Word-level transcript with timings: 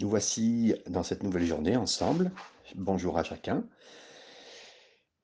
Nous 0.00 0.08
voici 0.08 0.74
dans 0.86 1.02
cette 1.02 1.22
nouvelle 1.22 1.44
journée 1.44 1.76
ensemble. 1.76 2.32
Bonjour 2.74 3.18
à 3.18 3.22
chacun. 3.22 3.68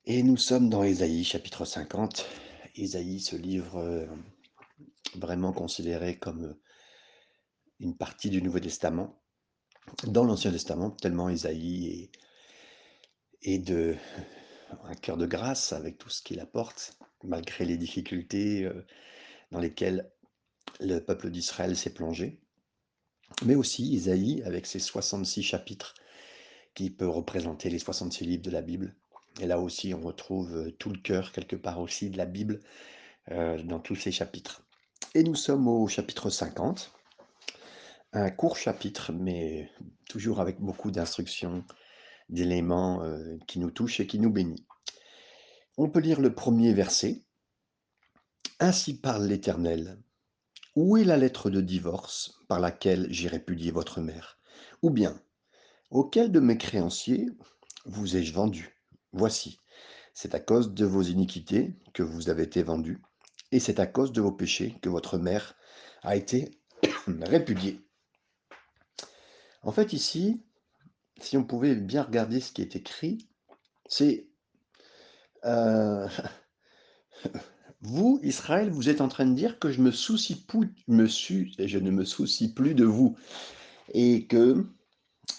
Et 0.04 0.22
nous 0.22 0.36
sommes 0.36 0.68
dans 0.68 0.82
Ésaïe 0.82 1.24
chapitre 1.24 1.64
50. 1.64 2.26
Ésaïe, 2.74 3.20
ce 3.20 3.36
livre 3.36 3.78
euh, 3.78 4.06
vraiment 5.14 5.54
considéré 5.54 6.18
comme 6.18 6.54
une 7.80 7.96
partie 7.96 8.28
du 8.28 8.42
Nouveau 8.42 8.60
Testament. 8.60 9.18
Dans 10.08 10.24
l'Ancien 10.24 10.52
Testament, 10.52 10.90
tellement 10.90 11.30
Ésaïe 11.30 12.10
est, 13.42 13.54
est 13.54 13.58
de 13.58 13.96
un 14.84 14.94
cœur 14.94 15.16
de 15.16 15.24
grâce 15.24 15.72
avec 15.72 15.96
tout 15.96 16.10
ce 16.10 16.20
qu'il 16.20 16.38
apporte, 16.38 16.98
malgré 17.24 17.64
les 17.64 17.78
difficultés 17.78 18.64
euh, 18.64 18.84
dans 19.52 19.60
lesquelles 19.60 20.12
le 20.80 20.98
peuple 20.98 21.30
d'Israël 21.30 21.78
s'est 21.78 21.94
plongé 21.94 22.42
mais 23.44 23.54
aussi 23.54 23.84
Isaïe 23.92 24.42
avec 24.44 24.66
ses 24.66 24.78
66 24.78 25.42
chapitres 25.42 25.94
qui 26.74 26.90
peut 26.90 27.08
représenter 27.08 27.70
les 27.70 27.78
66 27.78 28.24
livres 28.24 28.42
de 28.42 28.50
la 28.50 28.62
Bible. 28.62 28.94
Et 29.40 29.46
là 29.46 29.60
aussi, 29.60 29.94
on 29.94 30.00
retrouve 30.00 30.54
euh, 30.54 30.70
tout 30.78 30.90
le 30.90 30.98
cœur 30.98 31.32
quelque 31.32 31.56
part 31.56 31.80
aussi 31.80 32.10
de 32.10 32.16
la 32.16 32.26
Bible 32.26 32.60
euh, 33.30 33.62
dans 33.62 33.80
tous 33.80 33.96
ces 33.96 34.12
chapitres. 34.12 34.62
Et 35.14 35.22
nous 35.22 35.34
sommes 35.34 35.68
au 35.68 35.88
chapitre 35.88 36.30
50, 36.30 36.92
un 38.12 38.30
court 38.30 38.56
chapitre, 38.56 39.12
mais 39.12 39.70
toujours 40.08 40.40
avec 40.40 40.60
beaucoup 40.60 40.90
d'instructions, 40.90 41.64
d'éléments 42.28 43.02
euh, 43.02 43.36
qui 43.46 43.58
nous 43.58 43.70
touchent 43.70 44.00
et 44.00 44.06
qui 44.06 44.18
nous 44.18 44.30
bénissent. 44.30 44.64
On 45.76 45.90
peut 45.90 46.00
lire 46.00 46.20
le 46.20 46.34
premier 46.34 46.72
verset. 46.72 47.22
Ainsi 48.58 48.98
parle 48.98 49.26
l'Éternel. 49.26 49.98
Où 50.76 50.98
est 50.98 51.04
la 51.04 51.16
lettre 51.16 51.48
de 51.48 51.62
divorce 51.62 52.38
par 52.48 52.60
laquelle 52.60 53.06
j'ai 53.08 53.28
répudié 53.28 53.70
votre 53.70 54.02
mère? 54.02 54.38
Ou 54.82 54.90
bien, 54.90 55.18
auquel 55.90 56.30
de 56.30 56.38
mes 56.38 56.58
créanciers 56.58 57.30
vous 57.86 58.18
ai-je 58.18 58.34
vendu? 58.34 58.78
Voici, 59.14 59.58
c'est 60.12 60.34
à 60.34 60.38
cause 60.38 60.74
de 60.74 60.84
vos 60.84 61.00
iniquités 61.00 61.74
que 61.94 62.02
vous 62.02 62.28
avez 62.28 62.42
été 62.42 62.62
vendus, 62.62 63.00
et 63.52 63.58
c'est 63.58 63.80
à 63.80 63.86
cause 63.86 64.12
de 64.12 64.20
vos 64.20 64.32
péchés 64.32 64.76
que 64.82 64.90
votre 64.90 65.16
mère 65.16 65.54
a 66.02 66.14
été 66.14 66.50
répudiée. 67.22 67.80
En 69.62 69.72
fait, 69.72 69.94
ici, 69.94 70.42
si 71.22 71.38
on 71.38 71.44
pouvait 71.44 71.74
bien 71.74 72.02
regarder 72.02 72.38
ce 72.38 72.52
qui 72.52 72.60
est 72.60 72.76
écrit, 72.76 73.26
c'est 73.88 74.28
euh, 75.46 76.06
Vous, 77.82 78.18
Israël, 78.22 78.70
vous 78.70 78.88
êtes 78.88 79.00
en 79.00 79.08
train 79.08 79.26
de 79.26 79.34
dire 79.34 79.58
que 79.58 79.70
je 79.70 79.80
me 79.80 79.90
soucie 79.90 80.44
je 80.48 81.78
ne 81.78 81.90
me 81.90 82.04
soucie 82.04 82.52
plus 82.52 82.74
de 82.74 82.84
vous. 82.84 83.16
Et 83.92 84.26
que 84.26 84.66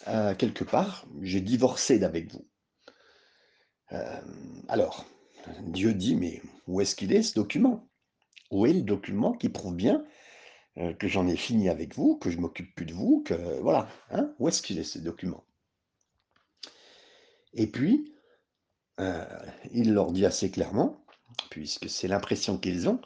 euh, 0.07 0.35
quelque 0.35 0.63
part 0.63 1.05
j'ai 1.21 1.41
divorcé 1.41 1.99
d'avec 1.99 2.31
vous. 2.31 2.47
Euh, 3.91 4.21
alors, 4.67 5.05
Dieu 5.63 5.93
dit 5.93 6.15
mais 6.15 6.41
où 6.67 6.79
est-ce 6.81 6.95
qu'il 6.95 7.11
est 7.13 7.23
ce 7.23 7.35
document? 7.35 7.87
Où 8.51 8.65
est 8.65 8.73
le 8.73 8.81
document 8.81 9.33
qui 9.33 9.49
prouve 9.49 9.75
bien 9.75 10.05
euh, 10.77 10.93
que 10.93 11.07
j'en 11.07 11.27
ai 11.27 11.35
fini 11.35 11.69
avec 11.69 11.95
vous, 11.95 12.17
que 12.17 12.29
je 12.29 12.37
m'occupe 12.37 12.73
plus 12.75 12.85
de 12.85 12.93
vous, 12.93 13.23
que 13.25 13.59
voilà, 13.61 13.89
hein 14.11 14.33
Où 14.39 14.47
est-ce 14.47 14.61
qu'il 14.61 14.77
est 14.77 14.83
ce 14.83 14.99
document? 14.99 15.43
Et 17.53 17.67
puis, 17.67 18.13
il 19.71 19.93
leur 19.93 20.11
dit 20.11 20.25
assez 20.25 20.49
clairement 20.49 21.03
puisque 21.49 21.89
c'est 21.89 22.07
l'impression 22.07 22.57
qu'ils 22.57 22.87
ont, 22.89 22.99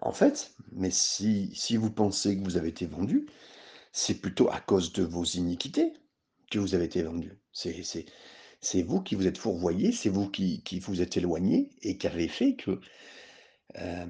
en 0.00 0.12
fait, 0.12 0.52
mais 0.72 0.90
si, 0.90 1.52
si 1.54 1.76
vous 1.76 1.90
pensez 1.90 2.36
que 2.36 2.42
vous 2.42 2.56
avez 2.56 2.68
été 2.68 2.86
vendu, 2.86 3.26
c'est 3.92 4.20
plutôt 4.20 4.50
à 4.50 4.60
cause 4.60 4.92
de 4.92 5.04
vos 5.04 5.24
iniquités 5.24 5.92
que 6.50 6.58
vous 6.58 6.74
avez 6.74 6.86
été 6.86 7.02
vendu. 7.02 7.38
C'est, 7.52 8.82
vous 8.82 9.00
qui 9.00 9.14
vous 9.14 9.26
êtes 9.26 9.38
fourvoyé, 9.38 9.92
c'est 9.92 10.08
vous 10.08 10.28
qui, 10.28 10.62
vous 10.80 11.02
êtes 11.02 11.16
éloigné 11.16 11.70
et 11.82 11.98
qui 11.98 12.06
avez 12.06 12.28
fait 12.28 12.54
que 12.54 12.80
euh, 13.78 14.06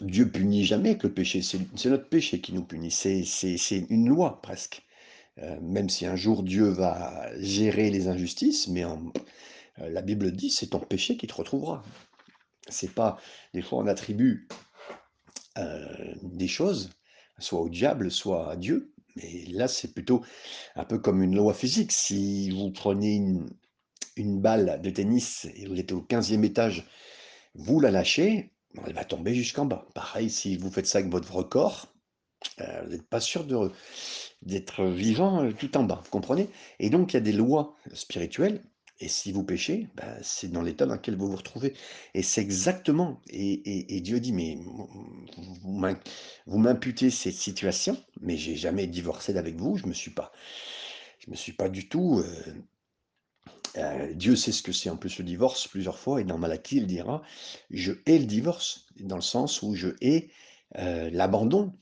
Dieu 0.00 0.30
punit 0.30 0.64
jamais 0.64 0.96
que 0.96 1.08
le 1.08 1.14
péché. 1.14 1.42
C'est, 1.42 1.86
notre 1.86 2.08
péché 2.08 2.40
qui 2.40 2.52
nous 2.52 2.64
punit. 2.64 2.90
C'est, 2.90 3.86
une 3.90 4.08
loi 4.08 4.40
presque. 4.40 4.82
Euh, 5.38 5.58
même 5.60 5.88
si 5.88 6.06
un 6.06 6.14
jour 6.16 6.44
Dieu 6.44 6.68
va 6.68 7.28
gérer 7.40 7.90
les 7.90 8.06
injustices, 8.06 8.68
mais 8.68 8.84
euh, 8.84 8.96
la 9.78 10.00
Bible 10.00 10.30
dit 10.30 10.48
c'est 10.48 10.68
ton 10.68 10.78
péché 10.78 11.16
qui 11.16 11.26
te 11.26 11.34
retrouvera 11.34 11.82
c'est 12.68 12.92
pas 12.92 13.18
des 13.52 13.62
fois 13.62 13.78
on 13.80 13.86
attribue 13.86 14.48
euh, 15.58 16.14
des 16.22 16.48
choses 16.48 16.90
soit 17.38 17.60
au 17.60 17.68
diable, 17.68 18.10
soit 18.10 18.50
à 18.50 18.56
Dieu, 18.56 18.92
mais 19.16 19.44
là 19.48 19.68
c'est 19.68 19.92
plutôt 19.92 20.24
un 20.76 20.84
peu 20.84 20.98
comme 20.98 21.22
une 21.22 21.36
loi 21.36 21.54
physique. 21.54 21.92
Si 21.92 22.50
vous 22.50 22.70
prenez 22.70 23.16
une, 24.16 24.40
balle 24.40 24.80
de 24.80 24.90
tennis 24.90 25.46
et 25.56 25.66
vous 25.66 25.78
êtes 25.78 25.92
au 25.92 26.00
15e 26.00 26.44
étage, 26.44 26.86
vous 27.54 27.80
la 27.80 27.90
lâchez, 27.90 28.52
elle 28.86 28.92
va 28.92 29.04
tomber 29.04 29.34
jusqu'en 29.34 29.66
bas. 29.66 29.86
Pareil, 29.94 30.30
si 30.30 30.56
vous 30.56 30.70
faites 30.70 30.86
ça 30.86 30.98
avec 30.98 31.10
votre 31.10 31.42
corps, 31.42 31.92
euh, 32.60 32.82
vous 32.84 32.90
n'êtes 32.90 33.08
pas 33.08 33.20
sûr 33.20 33.44
d'être 34.42 34.84
vivant 34.84 35.44
euh, 35.44 35.52
tout 35.52 35.76
en 35.76 35.84
bas, 35.84 36.02
vous 36.04 36.10
comprenez? 36.10 36.48
Et 36.78 36.90
donc 36.90 37.12
il 37.12 37.16
y 37.16 37.18
a 37.18 37.20
des 37.20 37.32
lois 37.32 37.76
spirituelles 37.92 38.62
et 39.00 39.08
si 39.08 39.32
vous 39.32 39.42
péchez, 39.42 39.88
bah, 39.96 40.16
c'est 40.22 40.50
dans 40.50 40.62
l'état 40.62 40.86
dans 40.86 40.94
lequel 40.94 41.16
vous 41.16 41.28
vous 41.28 41.36
retrouvez. 41.36 41.74
Et 42.14 42.22
c'est 42.22 42.40
exactement, 42.40 43.20
et, 43.28 44.00
Dieu 44.00 44.20
dit, 44.20 44.32
mais 44.32 44.58
vous 45.62 46.58
m'imputez 46.58 47.10
cette 47.10 47.34
situation, 47.34 48.02
mais 48.20 48.36
j'ai 48.36 48.56
jamais 48.56 48.86
divorcé 48.86 49.36
avec 49.36 49.56
vous, 49.56 49.76
je 49.76 49.86
me 49.86 49.92
suis 49.92 50.12
pas, 50.12 50.32
me 51.28 51.36
suis 51.36 51.52
pas 51.52 51.68
du 51.68 51.88
tout. 51.88 52.20
Euh, 52.20 52.54
euh, 53.76 54.12
Dieu 54.14 54.36
sait 54.36 54.52
ce 54.52 54.62
que 54.62 54.72
c'est 54.72 54.90
en 54.90 54.96
plus 54.96 55.18
le 55.18 55.24
divorce 55.24 55.66
plusieurs 55.66 55.98
fois, 55.98 56.20
et 56.20 56.24
dans 56.24 56.38
Malachie, 56.38 56.76
il 56.76 56.86
dira, 56.86 57.22
je 57.70 57.92
hais 58.06 58.18
le 58.18 58.26
divorce, 58.26 58.86
dans 59.00 59.16
le 59.16 59.22
sens 59.22 59.62
où 59.62 59.74
je 59.74 59.88
hais 60.00 60.30
euh, 60.78 61.10
l'abandon. 61.10 61.72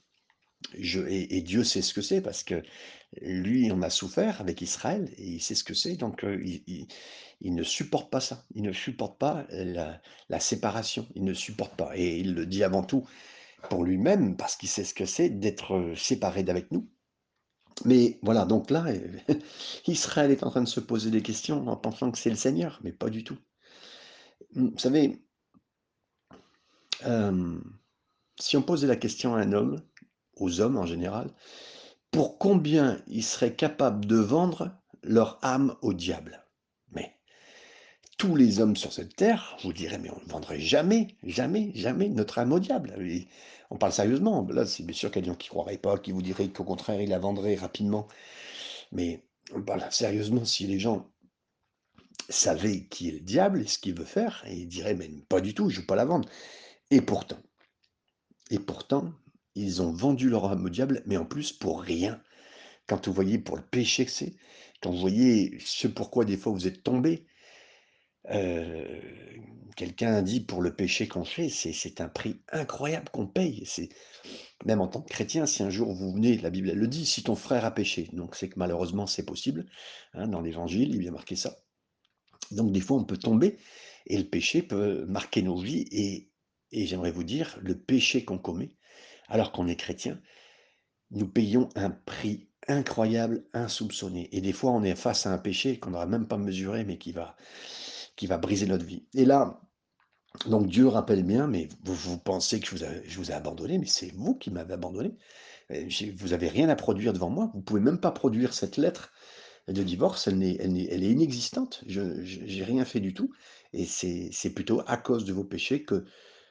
Et, 0.79 1.43
Dieu 1.43 1.65
sait 1.65 1.83
ce 1.83 1.93
que 1.93 2.03
c'est 2.03 2.21
parce 2.21 2.45
que 2.45 2.63
lui, 3.21 3.71
on 3.73 3.83
a 3.83 3.91
souffert 3.91 4.41
avec 4.41 4.63
Israël 4.63 5.13
et 5.19 5.27
il 5.27 5.41
sait 5.41 5.55
ce 5.55 5.65
que 5.65 5.75
c'est, 5.75 5.97
donc 5.97 6.25
il, 6.25 6.87
ne 7.43 7.63
supporte 7.63 8.11
pas 8.11 8.21
ça. 8.21 8.45
Il 8.55 8.63
ne 8.63 8.73
supporte 8.73 9.19
pas 9.19 9.47
la, 9.51 10.41
séparation. 10.41 11.07
Il 11.15 11.25
ne 11.25 11.35
supporte 11.35 11.75
pas. 11.77 11.93
Et 11.95 12.19
il 12.19 12.35
le 12.35 12.47
dit 12.47 12.65
avant 12.65 12.83
tout 12.83 13.07
pour 13.69 13.85
lui-même 13.85 14.37
parce 14.37 14.57
qu'il 14.57 14.69
sait 14.69 14.85
ce 14.85 14.95
que 14.95 15.07
c'est 15.07 15.29
d'être 15.29 15.93
séparé 15.97 16.43
d'avec 16.43 16.71
nous. 16.71 16.89
Mais 17.85 18.19
voilà, 18.23 18.45
donc 18.45 18.71
là, 18.71 18.87
Israël 19.87 20.31
est 20.31 20.43
en 20.43 20.51
train 20.51 20.63
de 20.63 20.69
se 20.69 20.81
poser 20.81 21.11
des 21.11 21.23
questions 21.23 21.67
en 21.69 21.77
pensant 21.77 22.11
que 22.11 22.19
c'est 22.19 22.31
le 22.31 22.37
Seigneur, 22.37 22.81
mais 22.83 22.93
pas 22.93 23.11
du 23.11 23.25
tout. 23.25 23.39
Vous 24.55 24.79
savez, 24.79 25.23
si 28.39 28.57
on 28.57 28.63
posait 28.63 28.87
la 28.87 28.97
question 28.97 29.35
à 29.35 29.41
un 29.41 29.53
homme, 29.53 29.83
aux 30.37 30.61
hommes 30.61 30.77
en 30.77 30.87
général, 30.87 31.31
pour 32.13 32.39
combien 32.39 33.03
ils 33.09 33.25
seraient 33.25 33.57
capables 33.57 34.07
de 34.07 34.17
vendre 34.17 34.71
leur 35.03 35.39
âme 35.43 35.75
au 35.81 35.95
diable. 35.95 36.45
Mais 36.93 37.17
tous 38.19 38.37
les 38.37 38.61
hommes 38.61 38.77
sur 38.77 38.93
cette 38.93 39.17
terre 39.17 39.57
vous 39.65 39.73
diraient, 39.73 39.99
mais 39.99 40.11
on 40.11 40.21
ne 40.21 40.31
vendrait 40.31 40.61
jamais, 40.61 41.09
jamais, 41.25 41.73
jamais 41.75 42.09
notre 42.09 42.39
âme 42.39 42.53
au 42.53 42.61
diable. 42.61 42.95
on 43.71 43.79
parle 43.79 43.93
sérieusement. 43.93 44.47
Là, 44.51 44.67
c'est 44.67 44.85
bien 44.85 44.95
sûr 44.95 45.11
qu'il 45.11 45.23
y 45.23 45.25
a 45.25 45.27
des 45.27 45.33
gens 45.33 45.37
qui 45.37 45.49
ne 45.49 45.53
croiraient 45.53 45.79
pas, 45.79 45.99
qui 45.99 46.13
vous 46.13 46.23
diraient 46.23 46.51
qu'au 46.51 46.65
contraire, 46.65 47.01
ils 47.01 47.09
la 47.09 47.19
vendraient 47.19 47.57
rapidement. 47.57 48.07
Mais 48.93 49.25
on 49.55 49.63
parle 49.63 49.83
sérieusement 49.91 50.45
si 50.45 50.67
les 50.67 50.79
gens 50.79 51.11
savaient 52.29 52.85
qui 52.85 53.09
est 53.09 53.13
le 53.13 53.21
diable 53.21 53.63
et 53.63 53.67
ce 53.67 53.79
qu'il 53.79 53.95
veut 53.99 54.05
faire, 54.05 54.45
ils 54.47 54.69
diraient, 54.69 54.95
mais 54.95 55.09
pas 55.29 55.41
du 55.41 55.55
tout, 55.55 55.71
je 55.71 55.77
ne 55.77 55.81
veux 55.81 55.87
pas 55.87 55.97
la 55.97 56.05
vendre. 56.05 56.29
Et 56.91 57.01
pourtant, 57.01 57.39
et 58.51 58.59
pourtant, 58.59 59.13
ils 59.55 59.83
ont 59.83 59.93
vendu 59.93 60.29
leur 60.29 60.47
âme 60.47 60.65
au 60.65 60.69
diable, 60.69 61.03
mais 61.07 61.17
en 61.17 61.27
plus 61.27 61.53
pour 61.53 61.83
rien. 61.83 62.23
Quand 62.87 63.07
vous 63.07 63.13
voyez 63.13 63.39
pour 63.39 63.57
le 63.57 63.63
péché 63.63 64.05
que 64.05 64.11
c'est, 64.11 64.35
quand 64.83 64.91
vous 64.91 64.99
voyez 64.99 65.59
ce 65.65 65.89
pourquoi 65.89 66.25
des 66.25 66.37
fois 66.37 66.53
vous 66.53 66.67
êtes 66.67 66.83
tombé, 66.83 67.27
euh, 68.31 69.01
quelqu'un 69.77 70.23
dit 70.23 70.41
pour 70.41 70.63
le 70.63 70.75
péché 70.75 71.09
qu'on 71.09 71.25
fait, 71.25 71.49
c'est 71.49 72.01
un 72.01 72.09
prix 72.09 72.41
incroyable 72.51 73.09
qu'on 73.11 73.27
paye. 73.27 73.63
C'est 73.67 73.89
même 74.65 74.81
en 74.81 74.89
tant 74.89 75.03
que 75.03 75.13
chrétien, 75.13 75.47
si 75.47 75.63
un 75.63 75.71
jour 75.71 75.93
vous 75.93 76.13
venez, 76.13 76.39
la 76.39 76.51
Bible 76.51 76.73
le 76.73 76.89
dit, 76.89 77.07
si 77.07 77.23
ton 77.23 77.35
frère 77.35 77.65
a 77.65 77.73
péché, 77.73 78.09
donc 78.13 78.37
c'est 78.37 78.49
que 78.49 78.59
malheureusement 78.59 79.07
c'est 79.07 79.25
possible. 79.25 79.67
Hein, 80.15 80.29
dans 80.29 80.41
l'Évangile, 80.41 80.95
il 80.95 81.03
y 81.03 81.09
a 81.09 81.13
marqué 81.13 81.37
ça. 81.37 81.59
Donc 82.51 82.73
des 82.73 82.81
fois 82.81 82.99
on 82.99 83.05
peut 83.05 83.17
tomber 83.17 83.59
et 84.07 84.19
le 84.19 84.25
péché 84.25 84.63
peut 84.63 85.05
marquer 85.07 85.43
nos 85.43 85.57
vies 85.57 85.87
et, 85.91 86.31
et 86.71 86.87
j'aimerais 86.87 87.13
vous 87.13 87.25
dire, 87.25 87.59
le 87.63 87.79
péché 87.79 88.25
qu'on 88.25 88.39
commet, 88.39 88.77
alors 89.33 89.51
qu'on 89.51 89.67
est 89.67 89.77
chrétien, 89.77 90.21
nous 91.11 91.27
payons 91.27 91.71
un 91.75 91.91
prix 91.91 92.49
incroyable, 92.69 93.45
insoupçonné. 93.55 94.29
Et 94.37 94.41
des 94.43 94.53
fois, 94.53 94.73
on 94.73 94.85
est 94.85 94.95
face 94.95 95.27
à 95.27 95.33
un 95.33 95.39
péché 95.39 95.79
qu'on 95.79 95.91
n'aura 95.91 96.07
même 96.07 96.29
pas 96.29 96.37
mesuré, 96.37 96.85
mais 96.85 96.99
qui 96.99 97.13
va, 97.13 97.35
qui 98.15 98.27
va 98.27 98.37
briser 98.37 98.67
notre 98.67 98.85
vie. 98.85 99.07
Et 99.15 99.25
là, 99.25 99.61
donc 100.47 100.67
Dieu 100.67 100.87
rappelle 100.87 101.23
bien, 101.23 101.47
mais 101.47 101.71
vous, 101.83 101.95
vous 101.95 102.19
pensez 102.19 102.61
que 102.61 102.67
je 102.67 103.19
vous, 103.19 103.31
ai, 103.31 103.35
abandonné, 103.35 103.79
mais 103.79 103.87
c'est 103.87 104.13
vous 104.15 104.35
qui 104.35 104.51
m'avez 104.51 104.75
abandonné. 104.75 105.17
Vous 105.71 106.29
n'avez 106.29 106.49
rien 106.49 106.69
à 106.69 106.77
produire 106.77 107.15
devant 107.15 107.31
moi, 107.31 107.51
vous 107.55 107.61
ne 107.61 107.65
pouvez 107.65 107.81
même 107.81 107.99
pas 107.99 108.11
produire 108.11 108.53
cette 108.53 108.77
lettre 108.77 109.13
de 109.69 109.83
divorce, 109.83 110.27
elle, 110.27 110.43
est, 110.43 110.57
elle, 110.61 110.77
elle 110.77 111.05
est 111.05 111.11
inexistante, 111.11 111.83
je 111.87 112.01
n'ai 112.01 112.65
rien 112.65 112.85
fait 112.85 113.01
du 113.01 113.15
tout, 113.15 113.33
et 113.73 113.87
c'est 113.87 114.51
plutôt 114.55 114.83
à 114.87 114.99
cause 114.99 115.25
de 115.25 115.33
vos 115.33 115.45
péchés 115.45 115.85
que 115.85 116.05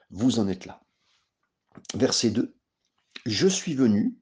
vous 0.09 0.39
en 0.39 0.47
êtes 0.47 0.65
là. 0.65 0.81
Verset 1.93 2.31
2, 2.31 2.55
Je 3.25 3.47
suis 3.47 3.73
venu, 3.73 4.17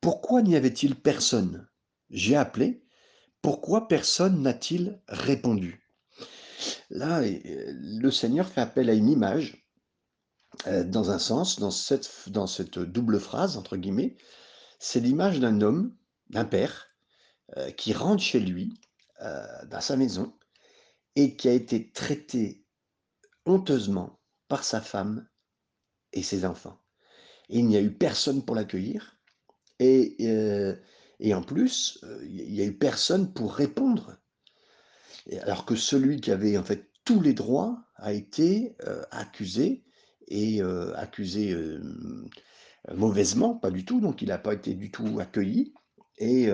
pourquoi 0.00 0.42
n'y 0.42 0.56
avait-il 0.56 0.94
personne? 0.96 1.66
J'ai 2.10 2.36
appelé, 2.36 2.84
pourquoi 3.42 3.88
personne 3.88 4.42
n'a-t-il 4.42 5.00
répondu? 5.08 5.84
Là, 6.90 7.22
le 7.22 8.10
Seigneur 8.10 8.48
fait 8.48 8.60
appel 8.60 8.88
à 8.88 8.94
une 8.94 9.08
image, 9.08 9.64
euh, 10.66 10.84
dans 10.84 11.10
un 11.10 11.18
sens, 11.18 11.58
dans 11.58 11.70
cette, 11.70 12.78
double 12.78 13.20
phrase, 13.20 13.56
entre 13.56 13.76
guillemets, 13.76 14.16
c'est 14.78 15.00
l'image 15.00 15.40
d'un 15.40 15.60
homme, 15.60 15.96
d'un 16.30 16.44
père, 16.44 16.86
euh, 17.56 17.70
qui 17.72 17.92
rentre 17.92 18.22
chez 18.22 18.40
lui, 18.40 18.80
euh, 19.22 19.44
dans 19.66 19.80
sa 19.80 19.96
maison, 19.96 20.32
et 21.16 21.36
qui 21.36 21.48
a 21.48 21.52
été 21.52 21.90
traité 21.92 22.64
honteusement 23.46 24.20
par 24.48 24.64
sa 24.64 24.80
femme 24.80 25.28
et 26.12 26.22
ses 26.22 26.44
enfants. 26.44 26.78
Il 27.48 27.66
n'y 27.66 27.76
a 27.76 27.80
eu 27.80 27.92
personne 27.92 28.44
pour 28.44 28.56
l'accueillir, 28.56 29.18
et, 29.78 30.16
euh, 30.20 30.74
et 31.20 31.34
en 31.34 31.42
plus, 31.42 32.04
il 32.22 32.52
n'y 32.52 32.60
a 32.60 32.64
eu 32.64 32.76
personne 32.76 33.32
pour 33.32 33.54
répondre. 33.54 34.16
Alors 35.42 35.64
que 35.64 35.76
celui 35.76 36.20
qui 36.20 36.30
avait 36.30 36.58
en 36.58 36.64
fait 36.64 36.90
tous 37.04 37.20
les 37.20 37.32
droits 37.32 37.82
a 37.96 38.12
été 38.12 38.76
accusé 39.10 39.84
et 40.28 40.60
accusé 40.94 41.56
mauvaisement, 42.94 43.54
pas 43.54 43.70
du 43.70 43.84
tout, 43.84 44.00
donc 44.00 44.20
il 44.22 44.28
n'a 44.28 44.38
pas 44.38 44.54
été 44.54 44.74
du 44.74 44.90
tout 44.90 45.18
accueilli. 45.20 45.72
Et 46.18 46.48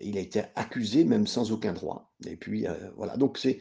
il 0.00 0.18
a 0.18 0.20
été 0.20 0.42
accusé 0.54 1.04
même 1.04 1.26
sans 1.26 1.50
aucun 1.52 1.72
droit. 1.72 2.12
Et 2.26 2.36
puis 2.36 2.66
voilà, 2.96 3.16
donc 3.16 3.38
c'est, 3.38 3.60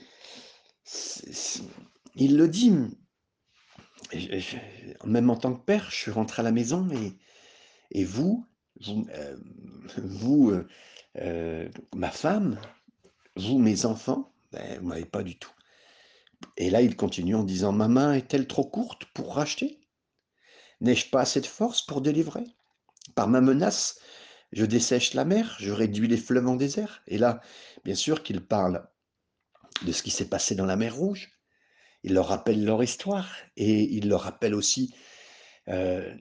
il 2.16 2.38
le 2.38 2.48
dit. 2.48 2.74
Même 5.06 5.30
en 5.30 5.36
tant 5.36 5.54
que 5.54 5.64
père, 5.64 5.90
je 5.90 5.96
suis 5.96 6.12
rentré 6.12 6.42
à 6.42 6.44
la 6.44 6.52
maison 6.52 6.90
et, 6.92 7.18
et 7.92 8.04
vous, 8.04 8.46
vous, 9.98 10.54
ma 11.96 12.12
femme, 12.12 12.60
vous, 13.36 13.60
mes 13.60 13.86
enfants, 13.86 14.34
ben, 14.52 14.80
vous 14.80 14.88
m'avez 14.88 15.06
pas 15.06 15.24
du 15.24 15.38
tout. 15.38 15.52
Et 16.58 16.70
là, 16.70 16.82
il 16.82 16.96
continue 16.96 17.36
en 17.36 17.44
disant, 17.44 17.72
ma 17.72 17.88
main 17.88 18.14
est-elle 18.14 18.48
trop 18.48 18.66
courte 18.66 19.06
pour 19.14 19.36
racheter? 19.36 19.82
N'ai-je 20.82 21.10
pas 21.10 21.22
assez 21.22 21.42
de 21.42 21.46
force 21.46 21.82
pour 21.82 22.02
délivrer? 22.02 22.46
Par 23.16 23.28
ma 23.28 23.42
menace, 23.42 24.00
je 24.52 24.66
dessèche 24.66 25.14
la 25.14 25.26
mer, 25.26 25.56
je 25.60 25.72
réduis 25.72 26.08
les 26.08 26.18
fleuves 26.18 26.48
en 26.48 26.56
désert. 26.56 27.02
Et 27.08 27.18
là, 27.18 27.42
bien 27.84 27.96
sûr 27.96 28.24
qu'il 28.24 28.46
parle 28.46 28.88
de 29.86 29.92
ce 29.92 30.04
qui 30.04 30.12
s'est 30.12 30.30
passé 30.30 30.56
dans 30.56 30.66
la 30.66 30.76
mer 30.76 30.96
Rouge. 30.96 31.35
Il 32.06 32.14
leur 32.14 32.28
rappelle 32.28 32.64
leur 32.64 32.84
histoire 32.84 33.34
et 33.58 33.82
il 33.96 34.10
leur 34.10 34.22
rappelle 34.22 34.54
aussi 34.54 34.94
euh, 35.70 36.14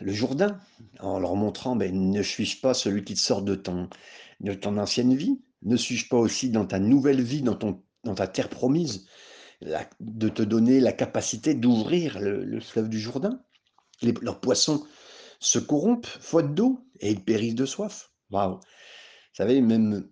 le 0.00 0.12
Jourdain 0.12 0.60
en 1.00 1.18
leur 1.18 1.34
montrant 1.34 1.74
ben, 1.74 1.92
ne 1.92 2.22
suis-je 2.22 2.60
pas 2.60 2.74
celui 2.74 3.02
qui 3.02 3.14
te 3.14 3.18
sort 3.18 3.42
de 3.42 3.56
ton, 3.56 3.90
de 4.38 4.54
ton 4.54 4.78
ancienne 4.78 5.16
vie? 5.16 5.42
Ne 5.62 5.76
suis-je 5.76 6.08
pas 6.08 6.16
aussi 6.16 6.50
dans 6.50 6.64
ta 6.64 6.78
nouvelle 6.78 7.20
vie, 7.20 7.42
dans, 7.42 7.56
ton, 7.56 7.82
dans 8.04 8.14
ta 8.14 8.28
terre 8.28 8.48
promise, 8.48 9.08
de 9.98 10.28
te 10.28 10.42
donner 10.42 10.78
la 10.78 10.92
capacité 10.92 11.54
d'ouvrir 11.54 12.20
le, 12.20 12.60
fleuve 12.60 12.88
du 12.88 13.00
Jourdain? 13.00 13.42
Leurs 14.22 14.40
poissons 14.40 14.86
se 15.40 15.58
corrompent 15.58 16.06
faute 16.06 16.54
d'eau 16.54 16.86
et 17.00 17.10
ils 17.10 17.24
périssent 17.24 17.56
de 17.56 17.66
soif. 17.66 18.12
Waouh! 18.30 18.54
Vous 18.54 19.34
savez, 19.34 19.60
même 19.60 20.08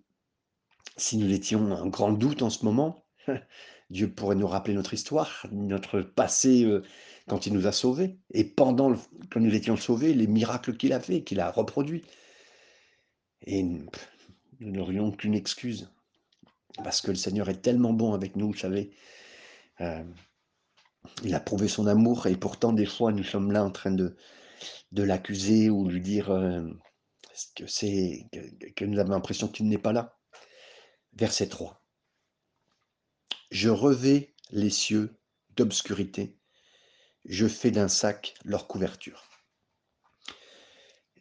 si 0.97 1.15
nous 1.15 1.31
étions 1.31 1.71
en 1.71 1.87
grand 1.87 2.11
doute 2.11 2.41
en 2.41 2.49
ce 2.49 2.65
moment, 2.65 3.05
Dieu 3.89 4.11
pourrait 4.11 4.35
nous 4.35 4.47
rappeler 4.47 4.75
notre 4.75 4.93
histoire, 4.93 5.45
notre 5.51 6.01
passé 6.01 6.63
euh, 6.63 6.83
quand 7.27 7.47
il 7.47 7.53
nous 7.53 7.65
a 7.65 7.71
sauvés. 7.71 8.17
Et 8.33 8.43
pendant 8.43 8.95
que 9.31 9.39
nous 9.39 9.53
étions 9.53 9.77
sauvés, 9.77 10.13
les 10.13 10.27
miracles 10.27 10.77
qu'il 10.77 10.93
a 10.93 10.99
fait, 10.99 11.23
qu'il 11.23 11.39
a 11.39 11.49
reproduits. 11.49 12.03
Et 13.45 13.63
nous 13.63 13.87
n'aurions 14.59 15.11
qu'une 15.11 15.33
excuse. 15.33 15.89
Parce 16.83 17.01
que 17.01 17.11
le 17.11 17.17
Seigneur 17.17 17.49
est 17.49 17.61
tellement 17.61 17.93
bon 17.93 18.13
avec 18.13 18.35
nous, 18.35 18.51
vous 18.51 18.57
savez. 18.57 18.91
Euh, 19.81 20.03
il 21.23 21.33
a 21.33 21.39
prouvé 21.39 21.67
son 21.67 21.87
amour 21.87 22.27
et 22.27 22.35
pourtant 22.35 22.73
des 22.73 22.85
fois 22.85 23.11
nous 23.11 23.23
sommes 23.23 23.51
là 23.51 23.63
en 23.63 23.71
train 23.71 23.91
de, 23.91 24.15
l'accuser 24.91 25.69
ou 25.69 25.87
lui 25.87 26.01
dire 26.01 26.29
euh, 26.29 26.67
que, 27.55 27.63
que, 28.75 28.85
nous 28.85 28.99
avons 28.99 29.11
l'impression 29.11 29.47
qu'il 29.47 29.67
n'est 29.67 29.77
pas 29.77 29.93
là. 29.93 30.17
Verset 31.13 31.47
3. 31.47 31.78
Je 33.51 33.69
revais 33.69 34.33
les 34.51 34.69
cieux 34.69 35.15
d'obscurité, 35.55 36.37
je 37.25 37.47
fais 37.47 37.71
d'un 37.71 37.87
sac 37.87 38.35
leur 38.45 38.67
couverture. 38.67 39.29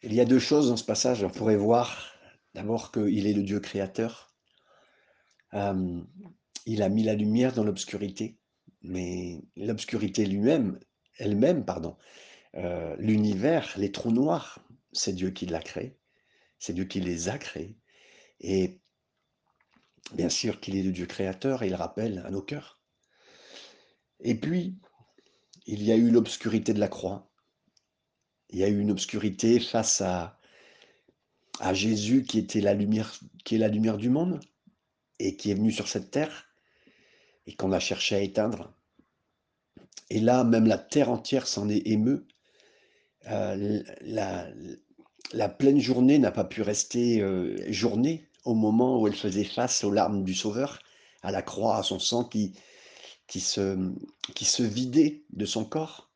Il 0.03 0.15
y 0.15 0.21
a 0.21 0.25
deux 0.25 0.39
choses 0.39 0.69
dans 0.69 0.77
ce 0.77 0.85
passage. 0.85 1.25
On 1.25 1.31
pourrait 1.31 1.57
voir 1.57 2.15
d'abord 2.55 2.93
qu'il 2.93 3.27
est 3.27 3.33
le 3.33 3.43
Dieu 3.43 3.61
créateur. 3.61 4.33
Euh, 5.55 6.01
il 6.67 6.83
a 6.83 6.89
mis 6.89 7.03
la 7.03 7.15
lumière 7.15 7.53
dans 7.53 7.65
l'obscurité, 7.65 8.39
mais 8.83 9.41
l'obscurité 9.57 10.25
lui-même, 10.27 10.79
elle-même, 11.17 11.65
pardon, 11.65 11.97
euh, 12.55 12.95
l'univers, 12.99 13.75
les 13.77 13.91
trous 13.91 14.13
noirs, 14.13 14.61
c'est 14.93 15.15
Dieu 15.15 15.31
qui 15.31 15.47
l'a 15.47 15.61
créé, 15.61 15.99
c'est 16.59 16.75
Dieu 16.75 16.85
qui 16.85 17.01
les 17.01 17.29
a 17.29 17.39
créés. 17.39 17.77
Et 18.41 18.81
bien 20.15 20.29
sûr 20.29 20.61
qu'il 20.61 20.77
est 20.77 20.83
le 20.83 20.93
Dieu 20.93 21.07
créateur, 21.07 21.63
et 21.63 21.69
il 21.69 21.75
rappelle 21.75 22.23
à 22.25 22.31
nos 22.31 22.43
cœurs. 22.43 22.81
Et 24.21 24.35
puis, 24.35 24.77
il 25.67 25.83
y 25.83 25.93
a 25.93 25.97
eu 25.97 26.11
l'obscurité 26.11 26.75
de 26.75 26.81
la 26.81 26.89
croix. 26.89 27.31
Il 28.51 28.59
y 28.59 28.65
a 28.65 28.69
eu 28.69 28.79
une 28.81 28.91
obscurité 28.91 29.61
face 29.61 30.01
à, 30.01 30.35
Jésus 31.73 32.23
qui 32.23 32.39
était 32.39 32.61
la 32.61 32.73
lumière, 32.73 33.19
qui 33.45 33.57
est 33.57 33.59
la 33.59 33.69
lumière 33.69 33.97
du 33.97 34.11
monde 34.11 34.39
et 35.19 35.37
qui 35.37 35.51
est 35.51 35.55
venu 35.55 35.73
sur 35.73 35.89
cette 35.89 36.13
terre 36.13 36.47
et 37.47 37.55
qu'on 37.55 37.73
a 37.73 37.81
cherché 37.81 38.15
à 38.15 38.21
éteindre. 38.21 38.73
Et 40.09 40.21
là, 40.21 40.45
même 40.45 40.67
la 40.67 40.79
terre 40.79 41.11
entière 41.11 41.49
s'en 41.49 41.69
est 41.69 41.83
émue 41.85 42.21
euh, 43.27 43.83
la, 45.33 45.49
pleine 45.49 45.81
journée 45.81 46.19
n'a 46.19 46.31
pas 46.31 46.45
pu 46.45 46.63
rester 46.63 47.21
euh, 47.21 47.57
journée 47.71 48.28
au 48.45 48.55
moment 48.55 49.01
où 49.01 49.07
elle 49.07 49.17
faisait 49.17 49.45
face 49.45 49.85
aux 49.85 49.91
larmes 49.91 50.25
du 50.25 50.35
Sauveur, 50.35 50.79
à 51.23 51.31
la 51.31 51.43
croix, 51.43 51.77
à 51.77 51.83
son 51.83 51.99
sang 51.99 52.25
qui, 52.25 52.55
qui, 53.27 53.41
se, 53.41 53.93
qui 54.35 54.45
se 54.45 54.63
vidait 54.63 55.25
de 55.31 55.45
son 55.45 55.65
corps. 55.65 56.11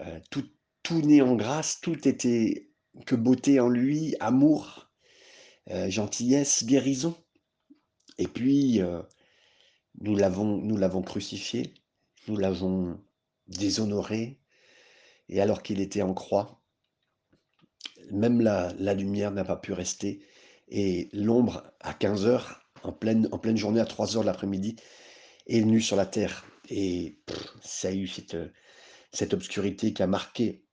Euh, 0.00 0.20
tout, 0.30 0.48
tout 0.82 1.02
né 1.02 1.22
en 1.22 1.36
grâce, 1.36 1.80
tout 1.80 2.08
était 2.08 2.70
que 3.06 3.14
beauté 3.14 3.60
en 3.60 3.68
lui, 3.68 4.14
amour, 4.20 4.90
gentillesse, 5.88 6.64
guérison. 6.64 7.16
Et 8.18 8.28
puis, 8.28 8.80
nous 10.00 10.16
l'avons 10.16 11.02
crucifié, 11.02 11.74
nous 12.28 12.36
l'avons 12.36 13.00
déshonoré, 13.46 14.38
et 15.28 15.40
alors 15.40 15.62
qu'il 15.62 15.80
était 15.80 16.02
en 16.02 16.14
croix, 16.14 16.60
même 18.10 18.40
la, 18.40 18.94
lumière 18.94 19.30
n'a 19.30 19.44
pas 19.44 19.56
pu 19.56 19.72
rester. 19.72 20.24
Et 20.74 21.10
l'ombre, 21.12 21.70
à 21.80 21.92
15 21.92 22.24
heures, 22.24 22.64
en 22.82 22.92
pleine, 22.92 23.28
journée, 23.56 23.78
à 23.78 23.84
3 23.84 24.16
heures 24.16 24.22
de 24.22 24.26
l'après-midi, 24.26 24.76
est 25.46 25.60
venue 25.60 25.82
sur 25.82 25.96
la 25.96 26.06
terre. 26.06 26.46
Et 26.70 27.18
ça 27.60 27.88
a 27.88 27.92
eu 27.92 28.06
cette, 28.06 28.38
cette 29.12 29.34
obscurité 29.34 29.92
qui 29.92 30.02
a 30.02 30.06
marqué 30.06 30.64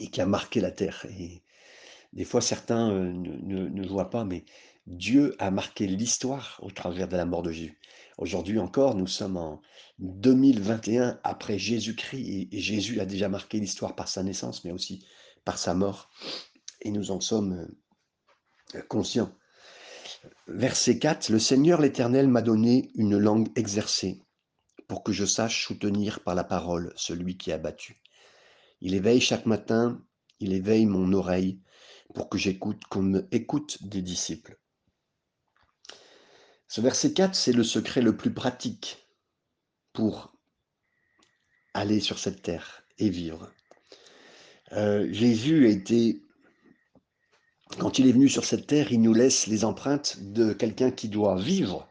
et 0.00 0.10
qui 0.10 0.20
a 0.20 0.26
marqué 0.26 0.60
la 0.60 0.72
terre. 0.72 1.06
Et 1.16 1.44
des 2.12 2.24
fois, 2.24 2.40
certains 2.40 2.90
euh, 2.90 3.12
ne, 3.12 3.68
ne, 3.68 3.86
voient 3.86 4.10
pas, 4.10 4.24
mais 4.24 4.44
Dieu 4.88 5.36
a 5.38 5.52
marqué 5.52 5.86
l'histoire 5.86 6.58
au 6.60 6.72
travers 6.72 7.06
de 7.06 7.16
la 7.16 7.24
mort 7.24 7.44
de 7.44 7.52
Jésus. 7.52 7.78
Aujourd'hui 8.16 8.58
encore, 8.58 8.96
nous 8.96 9.06
sommes 9.06 9.36
en 9.36 9.62
2021 10.00 11.20
après 11.22 11.56
Jésus-Christ 11.56 12.48
et 12.50 12.58
Jésus 12.58 12.98
a 12.98 13.06
déjà 13.06 13.28
marqué 13.28 13.60
l'histoire 13.60 13.94
par 13.94 14.08
sa 14.08 14.24
naissance, 14.24 14.64
mais 14.64 14.72
aussi 14.72 15.06
par 15.44 15.56
sa 15.56 15.72
mort. 15.72 16.10
Et 16.80 16.90
nous 16.90 17.12
en 17.12 17.20
sommes 17.20 17.68
euh, 18.74 18.82
conscients. 18.88 19.34
Verset 20.46 20.98
4, 20.98 21.28
Le 21.30 21.38
Seigneur 21.38 21.80
l'Éternel 21.80 22.28
m'a 22.28 22.42
donné 22.42 22.90
une 22.94 23.18
langue 23.18 23.50
exercée 23.56 24.22
pour 24.86 25.02
que 25.02 25.12
je 25.12 25.24
sache 25.24 25.66
soutenir 25.66 26.20
par 26.20 26.34
la 26.34 26.44
parole 26.44 26.92
celui 26.96 27.36
qui 27.36 27.52
a 27.52 27.58
battu. 27.58 28.00
Il 28.80 28.94
éveille 28.94 29.20
chaque 29.20 29.46
matin, 29.46 30.02
il 30.40 30.52
éveille 30.52 30.86
mon 30.86 31.12
oreille 31.12 31.60
pour 32.14 32.28
que 32.28 32.38
j'écoute, 32.38 32.82
qu'on 32.88 33.02
me 33.02 33.28
écoute 33.32 33.78
des 33.82 34.02
disciples. 34.02 34.58
Ce 36.66 36.80
verset 36.80 37.12
4, 37.12 37.34
c'est 37.34 37.52
le 37.52 37.64
secret 37.64 38.02
le 38.02 38.16
plus 38.16 38.32
pratique 38.32 39.08
pour 39.92 40.32
aller 41.74 42.00
sur 42.00 42.18
cette 42.18 42.42
terre 42.42 42.84
et 42.98 43.10
vivre. 43.10 43.52
Heu, 44.72 45.12
Jésus 45.12 45.66
a 45.66 45.70
été 45.70 46.22
quand 47.78 47.98
il 47.98 48.08
est 48.08 48.12
venu 48.12 48.28
sur 48.28 48.44
cette 48.44 48.66
terre, 48.66 48.92
il 48.92 49.02
nous 49.02 49.14
laisse 49.14 49.46
les 49.46 49.64
empreintes 49.64 50.18
de 50.20 50.52
quelqu'un 50.52 50.90
qui 50.90 51.08
doit 51.08 51.36
vivre 51.36 51.88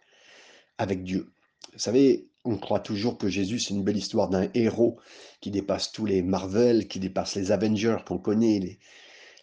avec 0.77 1.03
Dieu. 1.03 1.31
Vous 1.73 1.79
savez, 1.79 2.27
on 2.45 2.57
croit 2.57 2.79
toujours 2.79 3.17
que 3.17 3.29
Jésus, 3.29 3.59
c'est 3.59 3.73
une 3.73 3.83
belle 3.83 3.97
histoire 3.97 4.29
d'un 4.29 4.49
héros 4.53 4.99
qui 5.41 5.51
dépasse 5.51 5.91
tous 5.91 6.05
les 6.05 6.21
Marvel, 6.21 6.87
qui 6.87 6.99
dépasse 6.99 7.35
les 7.35 7.51
Avengers 7.51 7.97
qu'on 8.05 8.17
connaît, 8.17 8.79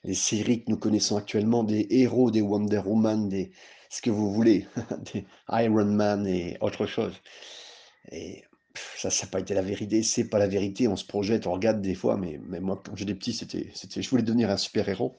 les 0.04 0.14
séries 0.14 0.64
que 0.64 0.70
nous 0.70 0.78
connaissons 0.78 1.16
actuellement, 1.16 1.64
des 1.64 1.86
héros, 1.90 2.30
des 2.30 2.42
Wonder 2.42 2.82
Woman, 2.84 3.28
des 3.28 3.52
ce 3.90 4.02
que 4.02 4.10
vous 4.10 4.32
voulez, 4.32 4.66
des 5.12 5.24
Iron 5.50 5.84
Man 5.84 6.26
et 6.26 6.56
autre 6.60 6.86
chose 6.86 7.12
et 8.10 8.44
ça, 8.96 9.10
ça 9.10 9.26
a 9.26 9.28
pas 9.28 9.40
été 9.40 9.54
la 9.54 9.62
vérité, 9.62 10.02
c'est 10.02 10.28
pas 10.28 10.38
la 10.38 10.48
vérité. 10.48 10.88
On 10.88 10.96
se 10.96 11.04
projette, 11.04 11.46
on 11.46 11.52
regarde 11.52 11.80
des 11.80 11.94
fois, 11.94 12.16
mais 12.16 12.40
mais 12.48 12.60
moi, 12.60 12.82
quand 12.84 12.96
j'étais 12.96 13.14
petit, 13.14 13.32
c'était 13.32 14.02
je 14.02 14.10
voulais 14.10 14.22
devenir 14.22 14.50
un 14.50 14.56
super 14.56 14.88
héros, 14.88 15.18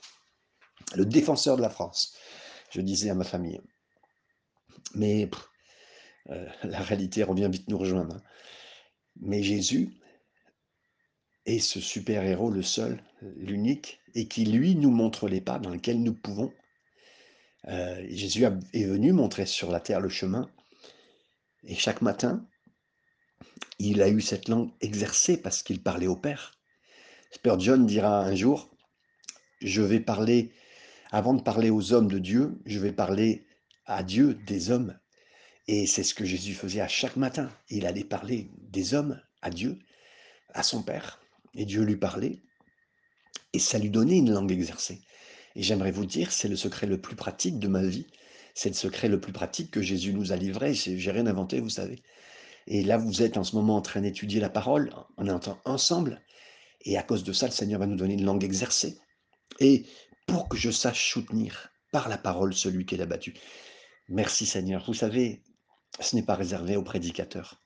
le 0.96 1.06
défenseur 1.06 1.58
de 1.58 1.62
la 1.62 1.70
France, 1.70 2.16
je 2.72 2.82
disais 2.82 3.10
à 3.10 3.16
ma 3.16 3.24
famille. 3.24 3.62
Mais 4.94 5.30
heu, 6.30 6.48
la 6.64 6.80
réalité 6.80 7.24
revient 7.24 7.50
vite 7.52 7.70
nous 7.70 7.78
rejoindre, 7.78 8.16
hein. 8.16 8.24
Mais 9.22 9.44
Jésus 9.44 9.94
est 11.46 11.60
ce 11.60 11.80
super 11.80 12.24
héros, 12.26 12.52
le 12.52 12.64
seul, 12.64 13.02
l'unique 13.38 14.02
et 14.14 14.28
qui 14.28 14.46
lui 14.46 14.76
nous 14.76 14.92
montre 14.92 15.30
les 15.30 15.40
pas 15.40 15.58
dans 15.58 15.70
lesquels 15.70 16.04
nous 16.04 16.14
pouvons. 16.14 16.52
Heu, 17.68 18.08
Jésus 18.10 18.44
est 18.74 18.84
venu 18.84 19.14
montrer 19.14 19.46
sur 19.46 19.72
la 19.72 19.80
terre 19.80 20.02
le 20.02 20.10
chemin 20.10 20.50
et 21.68 21.76
chaque 21.76 22.02
matin, 22.02 22.46
il 23.80 24.02
a 24.02 24.10
eu 24.10 24.22
cette 24.22 24.48
langue 24.48 24.72
exercée 24.82 25.38
parce 25.38 25.64
qu'il 25.64 25.82
parlait 25.82 26.08
au 26.08 26.16
Père. 26.16 26.60
Spurgeon 27.32 27.80
dira 27.80 28.24
un 28.24 28.36
jour: 28.36 28.70
«Je 29.62 29.82
vais 29.82 30.00
parler 30.00 30.52
avant 31.12 31.34
de 31.34 31.42
parler 31.42 31.70
aux 31.70 31.94
hommes 31.94 32.10
de 32.10 32.20
Dieu, 32.20 32.60
je 32.66 32.80
vais 32.80 32.92
parler 32.92 33.46
à 33.86 34.04
Dieu 34.04 34.34
des 34.34 34.72
hommes» 34.72 34.98
et 35.68 35.88
c'est 35.88 36.04
ce 36.04 36.14
que 36.14 36.26
Jésus 36.26 36.54
faisait 36.54 36.82
à 36.82 36.88
chaque 36.88 37.16
matin. 37.16 37.50
Il 37.70 37.88
allait 37.88 38.04
parler 38.04 38.52
des 38.60 38.94
hommes 38.94 39.20
à 39.42 39.50
Dieu, 39.50 39.80
à 40.54 40.62
son 40.62 40.84
Père 40.84 41.20
et 41.56 41.66
Dieu 41.66 41.82
lui 41.82 41.98
parlait 41.98 42.44
et 43.54 43.60
ça 43.60 43.80
lui 43.80 43.90
donnait 43.90 44.18
une 44.20 44.32
langue 44.32 44.52
exercée 44.52 45.02
et 45.56 45.64
j'aimerais 45.64 45.92
vous 45.92 46.06
dire, 46.06 46.32
c'est 46.32 46.50
le 46.50 46.56
secret 46.56 46.86
le 46.86 47.02
plus 47.02 47.16
pratique 47.16 47.60
de 47.60 47.68
ma 47.68 47.84
vie. 47.84 48.06
C'est 48.54 48.70
le 48.70 48.76
secret 48.76 49.10
le 49.10 49.20
plus 49.20 49.34
pratique 49.34 49.72
que 49.72 49.82
Jésus 49.82 50.14
nous 50.14 50.32
a 50.32 50.36
livré. 50.36 50.74
J'ai 50.74 51.12
rien 51.12 51.28
inventé, 51.28 51.60
vous 51.60 51.70
savez 51.70 52.02
et 52.68 52.84
là, 52.84 52.98
vous 52.98 53.22
êtes 53.22 53.38
en 53.38 53.44
ce 53.44 53.56
moment 53.56 53.76
en 53.76 53.82
train 53.82 54.02
d'étudier 54.02 54.40
la 54.40 54.50
parole, 54.50 54.92
on 55.18 55.28
est 55.28 55.50
ensemble 55.66 56.22
et 56.82 56.98
à 56.98 57.04
cause 57.04 57.24
de 57.24 57.34
ça, 57.34 57.46
le 57.48 57.52
Seigneur 57.52 57.80
va 57.80 57.86
nous 57.86 57.96
donner 57.96 58.16
une 58.16 58.26
langue 58.26 58.44
exercée 58.44 58.98
et 59.60 59.86
pour 60.26 60.50
que 60.50 60.58
je 60.58 60.72
sache 60.72 61.12
soutenir 61.12 61.70
par 61.92 62.10
la 62.10 62.18
parole 62.18 62.54
celui 62.54 62.86
qui 62.86 62.96
est 62.96 63.02
abattu. 63.02 63.34
Merci 64.10 64.46
Seigneur. 64.46 64.84
Vous 64.86 64.94
savez, 64.94 65.42
ce 66.00 66.16
n'est 66.16 66.24
pas 66.24 66.36
réservé 66.36 66.76
aux 66.76 66.84
prédicateurs, 66.84 67.62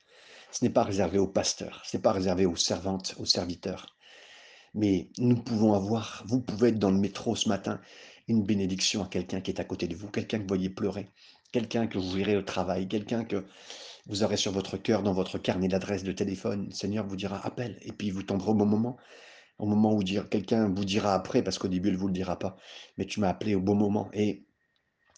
ce 0.52 0.64
n'est 0.64 0.72
pas 0.72 0.84
réservé 0.84 1.18
aux 1.18 1.28
pasteurs, 1.28 1.82
ce 1.86 1.98
n'est 1.98 2.02
pas 2.02 2.12
réservé 2.12 2.46
aux 2.46 2.56
servantes, 2.56 3.16
aux 3.18 3.26
serviteurs. 3.26 3.96
Mais 4.74 5.10
nous 5.18 5.36
pouvons 5.36 5.74
avoir, 5.74 6.24
vous 6.28 6.42
pouvez 6.42 6.70
être 6.70 6.80
dans 6.80 6.92
le 6.92 7.00
métro 7.00 7.36
ce 7.36 7.50
matin, 7.50 7.82
une 8.28 8.44
bénédiction 8.44 9.04
à 9.04 9.08
quelqu'un 9.08 9.42
qui 9.42 9.52
est 9.52 9.60
à 9.60 9.64
côté 9.64 9.88
de 9.88 9.96
vous, 9.96 10.10
quelqu'un 10.10 10.38
que 10.38 10.44
vous 10.44 10.50
voyez 10.50 10.70
pleurer, 10.70 11.10
quelqu'un 11.52 11.88
que 11.88 11.98
vous 11.98 12.12
verrez 12.12 12.38
au 12.38 12.44
travail, 12.44 12.88
quelqu'un 12.88 13.26
que 13.26 13.46
vous 14.06 14.24
aurez 14.24 14.38
sur 14.38 14.52
votre 14.52 14.78
cœur, 14.78 15.04
dans 15.04 15.14
votre 15.14 15.38
carnet 15.38 15.68
d'adresse 15.68 16.04
de 16.04 16.12
téléphone. 16.12 16.68
Le 16.70 16.76
Seigneur 16.76 17.06
vous 17.06 17.16
dira 17.16 17.44
appelle 17.46 17.78
et 17.82 17.92
puis 17.92 18.12
vous 18.12 18.24
tomberez 18.24 18.52
au 18.52 18.56
bon 18.56 18.66
moment. 18.66 18.98
Au 19.60 19.66
moment 19.66 19.94
où 19.94 20.04
dire 20.04 20.30
quelqu'un 20.30 20.70
vous 20.70 20.86
dira 20.86 21.14
après, 21.14 21.44
parce 21.44 21.58
qu'au 21.60 21.68
début, 21.68 21.90
elle 21.90 21.96
ne 21.96 22.00
vous 22.00 22.08
le 22.08 22.14
dira 22.14 22.40
pas, 22.40 22.58
mais 22.98 23.06
tu 23.06 23.20
m'as 23.20 23.30
appelé 23.30 23.56
au 23.56 23.62
bon 23.62 23.76
moment. 23.76 24.10
Et 24.14 24.46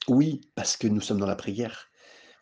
oui, 0.08 0.42
parce 0.56 0.78
que 0.78 0.88
nous 0.88 1.02
sommes 1.02 1.20
dans 1.20 1.28
la 1.28 1.36
prière, 1.36 1.90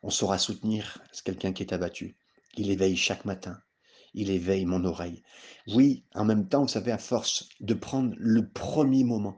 on 0.04 0.10
saura 0.10 0.38
soutenir 0.38 1.02
quelqu'un 1.26 1.54
qui 1.54 1.64
est 1.64 1.74
abattu. 1.74 2.16
Il 2.58 2.72
éveille 2.72 2.98
chaque 2.98 3.26
matin. 3.26 3.60
Il 4.14 4.30
éveille 4.32 4.66
mon 4.66 4.86
oreille. 4.86 5.24
Oui, 5.68 6.04
en 6.16 6.26
même 6.26 6.48
temps, 6.50 6.64
vous 6.64 6.68
savez, 6.70 6.92
à 6.92 6.98
force 6.98 7.50
de 7.62 7.74
prendre 7.76 8.14
le 8.18 8.48
premier 8.50 9.04
moment, 9.04 9.38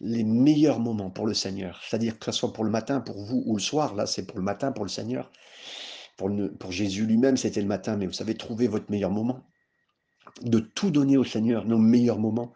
les 0.00 0.24
meilleurs 0.24 0.80
moments 0.80 1.10
pour 1.10 1.26
le 1.26 1.34
Seigneur, 1.34 1.80
c'est-à-dire 1.86 2.18
que 2.18 2.26
ce 2.26 2.32
soit 2.32 2.52
pour 2.52 2.64
le 2.64 2.70
matin, 2.70 3.00
pour 3.00 3.22
vous, 3.24 3.42
ou 3.46 3.56
le 3.56 3.62
soir, 3.62 3.94
là 3.94 4.06
c'est 4.06 4.26
pour 4.26 4.38
le 4.38 4.44
matin, 4.44 4.72
pour 4.72 4.84
le 4.84 4.90
Seigneur, 4.90 5.30
pour, 6.16 6.28
le- 6.28 6.52
pour 6.52 6.72
Jésus 6.72 7.06
lui-même, 7.06 7.36
c'était 7.36 7.60
le 7.60 7.66
matin, 7.68 7.96
mais 7.96 8.06
vous 8.06 8.12
savez, 8.12 8.34
trouver 8.36 8.68
votre 8.68 8.90
meilleur 8.90 9.10
moment, 9.10 9.42
de 10.42 10.58
tout 10.58 10.90
donner 10.90 11.16
au 11.16 11.24
Seigneur, 11.24 11.64
nos 11.64 11.78
meilleurs 11.78 12.18
moments, 12.18 12.52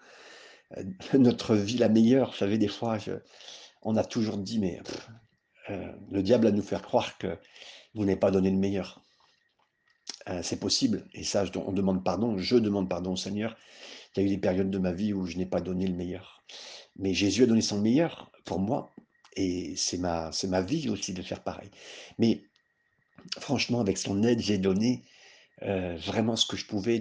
euh, 0.77 0.85
notre 1.19 1.55
vie 1.55 1.79
la 1.79 1.89
meilleure. 1.89 2.31
Vous 2.31 2.37
savez, 2.37 2.59
des 2.59 2.69
fois, 2.69 2.99
on 3.83 3.97
a 3.97 4.05
toujours 4.05 4.39
dit, 4.39 4.59
mais 4.59 4.81
euh, 5.71 5.93
le 6.11 6.23
diable 6.23 6.47
a 6.47 6.53
nous 6.53 6.63
faire 6.63 6.83
croire 6.83 7.19
que 7.19 7.39
vous 7.95 8.05
n'avez 8.05 8.19
pas 8.19 8.31
donné 8.31 8.51
le 8.51 8.57
meilleur. 8.57 9.03
Euh, 10.29 10.41
c'est 10.43 10.61
possible, 10.61 11.05
et 11.15 11.25
ça, 11.25 11.45
on 11.57 11.73
demande 11.73 12.05
pardon, 12.05 12.39
je 12.39 12.57
demande 12.57 12.89
pardon 12.89 13.13
au 13.13 13.17
Seigneur. 13.17 13.57
Il 14.15 14.21
y 14.21 14.23
a 14.23 14.27
eu 14.27 14.31
des 14.31 14.39
périodes 14.39 14.71
de 14.71 14.79
ma 14.79 14.93
vie 14.93 15.13
où 15.13 15.27
je 15.27 15.37
n'ai 15.37 15.47
pas 15.47 15.61
donné 15.61 15.87
le 15.87 15.95
meilleur. 15.95 16.43
Mais 16.97 17.13
Jésus 17.13 17.43
a 17.43 17.47
donné 17.47 17.61
son 17.61 17.81
meilleur 17.81 18.31
pour 18.45 18.59
moi, 18.59 18.91
et 19.37 19.75
c'est 19.77 19.99
ma, 19.99 20.33
c'est 20.33 20.49
ma 20.49 20.63
vie 20.63 20.89
aussi 20.89 21.13
de 21.13 21.23
faire 21.23 21.43
pareil. 21.43 21.71
Mais 22.19 22.43
franchement, 23.39 23.81
avec 23.81 23.99
son 23.99 24.23
aide, 24.23 24.41
j'ai 24.41 24.59
donné 24.59 25.05
Heu, 25.63 25.97
vraiment 25.97 26.37
ce 26.37 26.47
que 26.47 26.57
je 26.57 26.67
pouvais 26.67 27.01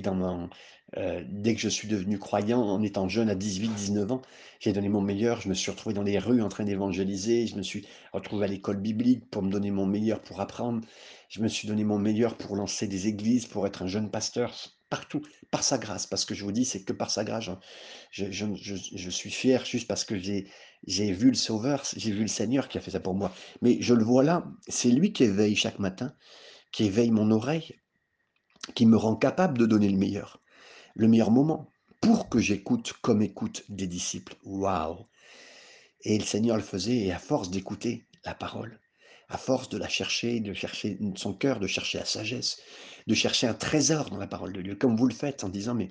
heu, 0.98 1.26
dès 1.30 1.56
que 1.56 1.62
je 1.62 1.70
suis 1.70 1.88
devenu 1.88 2.18
croyant, 2.20 2.62
en 2.62 2.82
étant 2.82 3.08
jeune 3.10 3.30
à 3.30 3.36
18-19 3.36 4.12
ans, 4.12 4.22
j'ai 4.60 4.72
donné 4.74 4.90
mon 4.90 5.02
meilleur. 5.02 5.42
Je 5.42 5.50
me 5.50 5.54
suis 5.54 5.72
retrouvé 5.72 5.94
dans 5.96 6.04
les 6.04 6.20
rues 6.20 6.42
en 6.42 6.50
train 6.50 6.64
d'évangéliser. 6.64 7.48
Je 7.48 7.56
me 7.56 7.64
suis 7.64 7.86
retrouvé 8.14 8.46
à 8.46 8.48
l'école 8.48 8.78
biblique 8.82 9.30
pour 9.30 9.42
me 9.44 9.50
donner 9.52 9.72
mon 9.72 9.86
meilleur 9.86 10.22
pour 10.22 10.40
apprendre. 10.42 10.82
Je 11.30 11.42
me 11.42 11.48
suis 11.48 11.68
donné 11.68 11.84
mon 11.84 12.00
meilleur 12.00 12.38
pour 12.38 12.56
lancer 12.56 12.88
des 12.88 13.08
églises, 13.08 13.46
pour 13.48 13.68
être 13.68 13.82
un 13.84 13.88
jeune 13.88 14.10
pasteur, 14.12 14.54
partout, 14.90 15.22
par 15.52 15.64
sa 15.64 15.78
grâce. 15.78 16.08
Parce 16.08 16.24
que 16.26 16.34
je 16.36 16.44
vous 16.44 16.52
dis, 16.54 16.66
c'est 16.66 16.84
que 16.84 16.94
par 16.94 17.12
sa 17.12 17.24
grâce, 17.26 17.44
je 17.46 17.56
je 18.96 19.10
suis 19.10 19.32
fier 19.32 19.66
juste 19.66 19.88
parce 19.88 20.06
que 20.06 20.18
j'ai 20.18 21.12
vu 21.12 21.30
le 21.30 21.36
Sauveur, 21.36 21.84
j'ai 21.96 22.12
vu 22.12 22.22
le 22.22 22.28
Seigneur 22.28 22.68
qui 22.70 22.78
a 22.78 22.82
fait 22.82 22.92
ça 22.92 23.00
pour 23.00 23.16
moi. 23.16 23.34
Mais 23.62 23.78
je 23.82 23.94
le 23.94 24.04
vois 24.04 24.24
là, 24.24 24.46
c'est 24.68 24.92
lui 24.92 25.14
qui 25.14 25.24
éveille 25.26 25.56
chaque 25.56 25.80
matin, 25.80 26.14
qui 26.72 26.86
éveille 26.86 27.12
mon 27.12 27.32
oreille 27.32 27.76
qui 28.74 28.86
me 28.86 28.98
rend 28.98 29.16
capable 29.16 29.58
de 29.58 29.66
donner 29.66 29.90
le 29.90 29.98
meilleur, 29.98 30.40
le 30.96 31.08
meilleur 31.08 31.32
moment, 31.32 31.70
pour 32.02 32.30
que 32.30 32.40
j'écoute 32.40 32.94
comme 33.02 33.22
écoutent 33.22 33.64
des 33.70 33.88
disciples. 33.88 34.36
Waouh! 34.44 35.06
Et 36.02 36.18
le 36.18 36.24
Seigneur 36.24 36.58
le 36.58 36.64
faisait, 36.64 36.98
et 36.98 37.12
à 37.12 37.20
force 37.20 37.50
d'écouter 37.50 38.06
la 38.26 38.36
parole, 38.36 38.80
à 39.30 39.38
force 39.38 39.70
de 39.70 39.78
la 39.78 39.88
chercher, 39.88 40.40
de 40.40 40.54
chercher 40.54 41.00
son 41.16 41.34
cœur, 41.34 41.60
de 41.60 41.68
chercher 41.68 41.98
la 41.98 42.06
sagesse, 42.06 42.62
de 43.08 43.16
chercher 43.16 43.48
un 43.48 43.54
trésor 43.54 44.10
dans 44.10 44.18
la 44.18 44.28
parole 44.28 44.54
de 44.54 44.62
Dieu, 44.62 44.76
comme 44.76 44.96
vous 44.96 45.08
le 45.08 45.14
faites 45.14 45.44
en 45.44 45.50
disant, 45.50 45.74
mais 45.74 45.90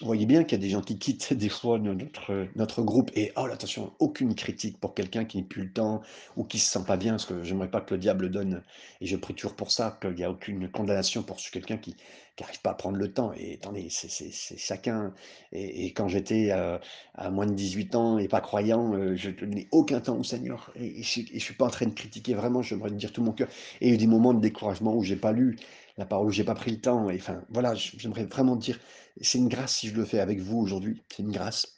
vous 0.00 0.06
voyez 0.06 0.26
bien 0.26 0.44
qu'il 0.44 0.58
y 0.58 0.60
a 0.60 0.64
des 0.64 0.70
gens 0.70 0.82
qui 0.82 0.98
quittent 0.98 1.32
des 1.34 1.48
fois 1.48 1.78
no 1.78 1.94
notre, 1.94 2.48
notre 2.54 2.82
groupe 2.82 3.10
et 3.14 3.32
oh 3.36 3.46
attention, 3.46 3.92
aucune 3.98 4.34
critique 4.34 4.78
pour 4.78 4.94
quelqu'un 4.94 5.24
qui 5.24 5.38
n'a 5.38 5.44
plus 5.44 5.64
le 5.64 5.72
temps 5.72 6.02
ou 6.36 6.44
qui 6.44 6.58
se 6.58 6.70
sent 6.70 6.84
pas 6.86 6.96
bien, 6.96 7.12
parce 7.12 7.26
que 7.26 7.42
j'aimerais 7.42 7.70
pas 7.70 7.80
que 7.80 7.94
le 7.94 8.00
diable 8.00 8.30
donne 8.30 8.62
et 9.00 9.06
je 9.06 9.16
prie 9.16 9.34
toujours 9.34 9.56
pour 9.56 9.70
ça, 9.70 9.98
qu'il 10.00 10.18
y 10.18 10.24
a 10.24 10.30
aucune 10.30 10.68
condamnation 10.70 11.22
pour 11.22 11.36
quelqu'un 11.52 11.78
qui 11.78 11.96
qui 12.36 12.44
arrive 12.44 12.60
pas 12.60 12.70
à 12.70 12.74
prendre 12.74 12.98
le 12.98 13.12
temps. 13.12 13.32
Et 13.34 13.54
attendez, 13.54 13.88
c'est 13.90 14.30
chacun. 14.58 15.14
Et 15.52 15.92
quand 15.94 16.08
j'étais, 16.08 16.50
à 16.50 17.30
moins 17.30 17.46
de 17.46 17.54
18 17.54 17.94
ans 17.94 18.18
et 18.18 18.28
pas 18.28 18.40
croyant, 18.40 18.94
heu, 18.94 19.16
je 19.16 19.30
donnais 19.30 19.68
aucun 19.72 20.00
temps 20.00 20.18
au 20.18 20.22
Seigneur. 20.22 20.70
Et 20.76 21.02
je 21.02 21.22
je 21.32 21.38
suis 21.38 21.54
pas 21.54 21.64
en 21.66 21.70
train 21.70 21.86
de 21.86 21.94
critiquer, 21.94 22.34
vraiment, 22.34 22.62
j'aimerais 22.62 22.90
dire 22.90 23.12
tout 23.12 23.22
mon 23.22 23.32
cœur. 23.32 23.48
Et 23.80 23.86
il 23.86 23.88
y 23.88 23.92
a 23.92 23.94
eu 23.94 23.98
des 23.98 24.06
moments 24.06 24.34
de 24.34 24.40
découragement 24.40 24.94
où 24.94 25.02
j'ai 25.02 25.16
pas 25.16 25.32
lu 25.32 25.56
la 25.96 26.04
parole, 26.04 26.26
où 26.28 26.30
j'ai 26.30 26.44
pas 26.44 26.54
pris 26.54 26.70
le 26.72 26.80
temps. 26.80 27.08
Et 27.10 27.16
enfin, 27.16 27.42
voilà, 27.48 27.74
j'aimerais 27.74 28.24
vraiment 28.24 28.56
dire 28.56 28.78
c'est 29.20 29.38
une 29.38 29.48
grâce 29.48 29.76
si 29.76 29.88
je 29.88 29.94
le 29.94 30.04
fais 30.04 30.20
avec 30.20 30.40
vous 30.40 30.58
aujourd'hui, 30.58 31.02
c'est 31.10 31.22
une 31.22 31.32
grâce. 31.32 31.74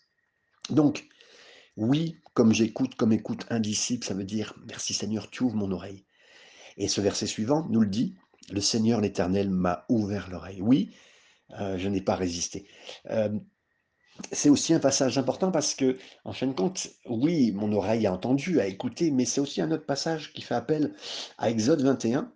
Donc, 0.70 1.06
oui, 1.76 2.16
comme 2.34 2.52
j'écoute, 2.52 2.94
comme 2.96 3.12
écoute 3.12 3.46
un 3.50 3.60
disciple, 3.60 4.06
ça 4.06 4.14
veut 4.14 4.24
dire 4.24 4.54
merci 4.66 4.94
Seigneur, 4.94 5.30
tu 5.30 5.44
ouvres 5.44 5.56
mon 5.56 5.70
oreille. 5.70 6.04
Et 6.76 6.88
ce 6.88 7.00
verset 7.00 7.26
suivant 7.26 7.66
nous 7.70 7.80
le 7.80 7.86
dit, 7.86 8.16
le 8.50 8.60
Seigneur 8.60 9.00
l'Éternel 9.00 9.50
m'a 9.50 9.84
ouvert 9.88 10.28
l'oreille. 10.30 10.62
Oui, 10.62 10.90
euh, 11.58 11.78
je 11.78 11.88
n'ai 11.88 12.00
pas 12.00 12.14
résisté. 12.14 12.66
Euh, 13.10 13.30
c'est 14.32 14.50
aussi 14.50 14.74
un 14.74 14.80
passage 14.80 15.16
important 15.18 15.50
parce 15.50 15.74
que, 15.74 15.96
en 16.24 16.32
fin 16.32 16.46
de 16.46 16.52
compte, 16.52 16.88
oui, 17.06 17.52
mon 17.52 17.72
oreille 17.72 18.06
a 18.06 18.12
entendu, 18.12 18.60
a 18.60 18.66
écouté, 18.66 19.10
mais 19.10 19.24
c'est 19.24 19.40
aussi 19.40 19.60
un 19.60 19.70
autre 19.70 19.86
passage 19.86 20.32
qui 20.32 20.42
fait 20.42 20.54
appel 20.54 20.94
à 21.38 21.50
Exode 21.50 21.82
21, 21.82 22.32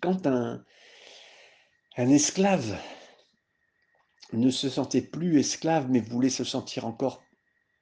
quand 0.00 0.26
un, 0.26 0.64
un 1.96 2.08
esclave 2.08 2.76
ne 4.32 4.50
se 4.50 4.68
sentait 4.68 5.02
plus 5.02 5.38
esclave, 5.38 5.88
mais 5.90 6.00
voulait 6.00 6.30
se 6.30 6.44
sentir 6.44 6.86
encore 6.86 7.22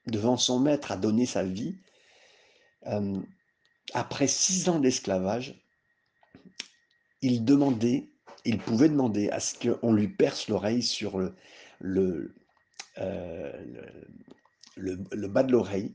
devant 0.06 0.36
son 0.36 0.60
maître 0.60 0.92
à 0.92 0.96
donner 0.96 1.26
sa 1.26 1.44
vie, 1.44 1.76
euh, 2.86 3.20
après 3.94 4.26
six 4.28 4.68
ans 4.68 4.80
d'esclavage, 4.80 5.62
il 7.22 7.44
demandait, 7.44 8.10
il 8.44 8.58
pouvait 8.58 8.88
demander 8.88 9.28
à 9.30 9.40
ce 9.40 9.54
qu'on 9.58 9.92
lui 9.92 10.08
perce 10.08 10.48
l'oreille 10.48 10.82
sur 10.82 11.18
le, 11.18 11.34
le, 11.80 12.34
euh, 12.98 13.52
le, 14.76 14.96
le- 14.96 15.04
le 15.12 15.28
bas 15.28 15.42
de 15.42 15.52
l'oreille 15.52 15.94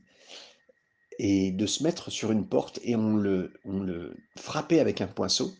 et 1.18 1.50
de 1.52 1.66
se 1.66 1.82
mettre 1.82 2.10
sur 2.10 2.32
une 2.32 2.46
porte 2.48 2.80
et 2.82 2.96
on 2.96 3.16
le, 3.16 3.52
on 3.64 3.80
le 3.80 4.16
frappait 4.36 4.80
avec 4.80 5.00
un 5.00 5.06
poinceau 5.06 5.52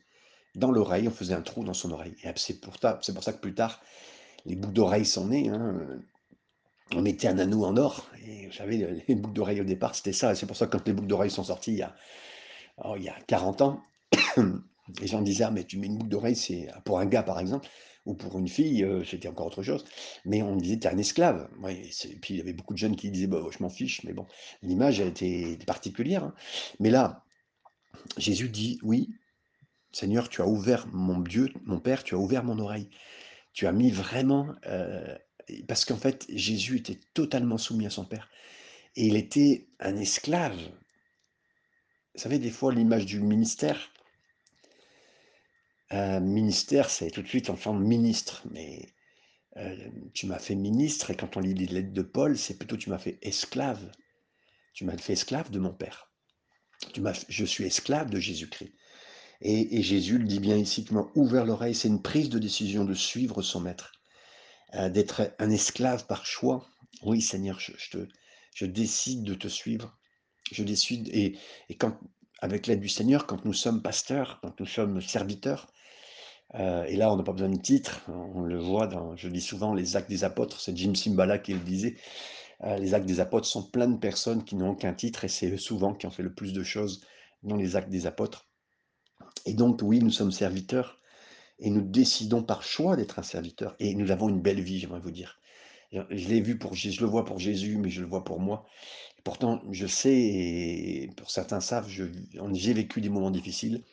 dans 0.55 0.71
l'oreille, 0.73 1.07
on 1.09 1.13
faisait 1.13 1.35
un 1.35 1.43
trou 1.43 1.65
dans 1.65 1.75
son 1.75 1.91
oreille. 1.93 2.15
Et 2.25 2.31
c'est 2.37 2.61
pour, 2.61 2.79
pour 2.79 3.25
ça 3.25 3.33
que 3.33 3.41
plus 3.41 3.55
tard, 3.55 3.81
les 4.47 4.57
boucles 4.57 4.75
d'oreilles 4.75 5.07
sont 5.07 5.27
nées. 5.29 5.49
hein. 5.49 6.01
On 6.93 7.03
mettait 7.03 7.29
un 7.29 7.39
anneau 7.39 7.65
en 7.65 7.77
or. 7.77 8.11
Et 8.27 8.47
vous 8.47 8.53
savez, 8.53 9.05
les 9.07 9.15
boucles 9.15 9.35
d'oreilles 9.35 9.61
au 9.61 9.65
départ, 9.65 9.95
c'était 9.95 10.13
ça. 10.13 10.33
Et 10.33 10.35
c'est 10.35 10.47
pour 10.47 10.57
ça 10.57 10.67
que 10.67 10.77
quand 10.77 10.87
les 10.87 10.93
boucles 10.93 11.09
d'oreilles 11.09 11.31
sont 11.31 11.45
sorties 11.45 11.73
il 11.73 11.79
y 11.79 11.83
a, 11.83 11.95
oh, 12.85 12.95
il 12.97 13.05
y 13.05 13.09
a 13.09 13.17
40 13.27 13.63
ans, 13.63 13.83
les 15.01 15.07
gens 15.07 15.23
disaient, 15.23 15.45
ah, 15.45 15.51
mais 15.51 15.65
tu 15.65 15.79
mets 15.79 15.87
une 15.87 15.99
boucle 15.99 16.11
d'oreille, 16.11 16.37
c'est 16.37 16.69
pour 16.85 16.99
un 16.99 17.07
gars 17.07 17.23
par 17.23 17.39
exemple, 17.41 17.69
ou 18.07 18.15
pour 18.15 18.39
une 18.39 18.49
fille, 18.49 18.83
euh, 18.85 19.05
c'était 19.05 19.29
encore 19.29 19.47
autre 19.47 19.63
chose. 19.63 19.85
Mais 20.25 20.43
on 20.43 20.57
disait, 20.57 20.79
t'es 20.79 20.89
un 20.89 20.99
esclave. 20.99 21.49
C'est- 21.93 22.17
puis 22.21 22.35
il 22.35 22.39
y 22.39 22.41
avait 22.41 22.53
beaucoup 22.55 22.75
de 22.75 22.79
jeunes 22.79 22.97
qui 22.97 23.11
disaient, 23.11 23.27
bah, 23.29 23.43
je 23.51 23.63
m'en 23.63 23.71
fiche, 23.71 24.03
mais 24.05 24.13
bon, 24.13 24.27
l'image 24.63 25.01
a 25.01 25.05
été 25.05 25.59
particulière. 25.67 26.25
hein. 26.25 26.35
Mais 26.81 26.91
là, 26.91 27.25
Jésus 28.19 28.49
dit, 28.49 28.79
oui, 28.83 29.11
Seigneur, 29.93 30.29
tu 30.29 30.43
as 30.43 30.47
ouvert 30.49 30.87
mon 30.93 31.21
Dieu, 31.21 31.49
mon 31.65 31.81
Père, 31.81 32.05
tu 32.05 32.15
as 32.15 32.19
ouvert 32.19 32.45
mon 32.45 32.59
oreille. 32.59 32.89
Tu 33.53 33.67
as 33.67 33.73
mis 33.73 33.91
vraiment, 33.91 34.55
euh, 34.67 35.17
parce 35.67 35.85
qu'en 35.85 35.97
fait, 35.97 36.27
Jésus 36.29 36.79
était 36.79 36.99
totalement 37.15 37.59
soumis 37.59 37.87
à 37.87 37.91
son 37.91 38.05
Père. 38.05 38.31
Et 38.97 39.07
il 39.07 39.17
était 39.17 39.69
un 39.79 39.97
esclave. 39.97 40.59
Vous 42.15 42.21
savez, 42.21 42.39
des 42.39 42.51
fois, 42.51 42.73
l'image 42.73 43.07
du 43.07 43.21
ministère, 43.21 43.91
un 45.91 46.21
ministère, 46.21 46.91
c'est 46.91 47.11
tout 47.11 47.23
de 47.23 47.29
suite 47.29 47.51
en 47.51 47.57
forme 47.57 47.83
ministre, 47.85 48.43
mais 48.51 48.89
euh, 49.57 49.77
tu 50.15 50.27
m'as 50.27 50.39
fait 50.39 50.55
ministre, 50.55 51.11
et 51.11 51.17
quand 51.17 51.37
on 51.37 51.41
lit 51.41 51.55
les 51.55 51.67
lettres 51.67 51.93
de 51.93 52.03
Paul, 52.03 52.39
c'est 52.39 52.57
plutôt 52.57 52.77
tu 52.77 52.91
m'as 52.91 52.99
fait 52.99 53.19
esclave. 53.23 53.91
Tu 54.73 54.85
m'as 54.85 54.97
fait 54.97 55.15
esclave 55.15 55.51
de 55.51 55.59
mon 55.59 55.73
Père. 55.73 56.11
Je 57.29 57.45
suis 57.45 57.65
esclave 57.65 58.11
de 58.11 58.21
Jésus-Christ. 58.21 58.73
Et, 59.43 59.83
Jésus 59.83 60.19
le 60.19 60.27
dit 60.27 60.41
bien 60.41 60.57
ici, 60.57 60.85
tu 60.85 60.93
m'as 60.95 61.07
ouvert 61.15 61.47
l'oreille, 61.47 61.75
c'est 61.75 61.89
une 61.89 62.03
prise 62.03 62.29
de 62.29 62.39
décision 62.39 62.85
de 62.85 62.95
suivre 62.95 63.41
son 63.41 63.61
maître, 63.61 63.93
euh, 64.75 64.91
d'être 64.91 65.35
un 65.39 65.51
esclave 65.51 66.07
par 66.07 66.27
choix. 66.27 66.67
Oui, 67.03 67.23
Seigneur, 67.23 67.59
je, 67.59 68.67
décide 68.67 69.23
de 69.23 69.35
te 69.35 69.49
suivre. 69.49 69.97
Je 70.53 70.63
décide, 70.63 71.09
et, 71.09 71.39
et 71.71 71.77
quand, 71.77 71.99
avec 72.41 72.67
l'aide 72.67 72.81
du 72.81 72.89
Seigneur, 72.89 73.27
quand 73.27 73.45
nous 73.45 73.55
sommes 73.55 73.81
pasteurs, 73.81 74.41
quand 74.43 74.61
nous 74.61 74.67
sommes 74.67 75.01
serviteurs, 75.01 75.73
euh, 76.57 76.85
et 76.85 76.97
là, 76.97 77.13
on 77.13 77.17
n'a 77.17 77.23
pas 77.23 77.33
besoin 77.33 77.49
de 77.49 77.61
titre, 77.61 78.03
on 78.09 78.43
le 78.43 78.59
voit 78.59 78.89
je 79.17 79.29
dis 79.29 79.41
souvent, 79.41 79.73
les 79.73 79.97
actes 79.97 80.11
des 80.11 80.25
apôtres, 80.25 80.61
c'est 80.61 80.77
Jim 80.77 80.95
Simbala 80.95 81.39
qui 81.39 81.53
le 81.55 81.61
disait, 81.61 81.97
euh, 82.65 82.77
les 82.77 82.93
actes 82.93 83.07
des 83.07 83.21
apôtres 83.21 83.47
sont 83.47 83.71
plein 83.71 83.89
de 83.89 83.99
personnes 83.99 84.45
qui 84.45 84.57
n'ont 84.57 84.71
aucun 84.71 84.93
titre, 84.93 85.25
et 85.25 85.29
c'est 85.29 85.51
eux 85.51 85.59
souvent 85.59 85.95
qui 85.95 86.07
ont 86.07 86.11
fait 86.11 86.23
le 86.23 86.35
plus 86.35 86.53
de 86.53 86.63
choses 86.63 87.05
dans 87.43 87.57
les 87.57 87.77
actes 87.77 87.89
des 87.89 88.07
apôtres. 88.07 88.50
Et 89.47 89.55
donc, 89.55 89.81
oui, 89.83 90.01
nous 90.01 90.11
sommes 90.11 90.33
serviteurs, 90.33 90.99
et 91.61 91.71
nous 91.71 91.83
décidons 91.83 92.43
par 92.43 92.63
choix 92.63 92.97
d'être 92.97 93.19
un 93.19 93.23
serviteur, 93.25 93.77
et 93.81 93.95
nous 93.95 94.11
avons 94.13 94.29
une 94.29 94.41
belle 94.43 94.61
vie, 94.63 94.81
j'aimerais 94.81 95.01
vous 95.01 95.11
dire. 95.13 95.39
Je 95.93 96.29
l'ai 96.29 96.41
vu 96.41 96.59
pour, 96.59 96.75
je 96.75 97.01
le 97.01 97.07
vois 97.09 97.25
pour 97.25 97.39
Jésus, 97.39 97.79
mais 97.79 97.91
je 97.91 98.01
le 98.03 98.09
vois 98.09 98.25
pour 98.25 98.41
moi. 98.41 98.67
Et 99.19 99.23
pourtant, 99.23 99.63
je 99.73 99.87
sais, 99.87 100.15
et 100.17 101.11
pour 101.17 101.31
certains 101.31 101.61
savent, 101.61 101.89
j'ai 101.89 102.75
vécu 102.75 103.01
des 103.01 103.09
moments 103.11 103.31
difficiles, 103.33 103.85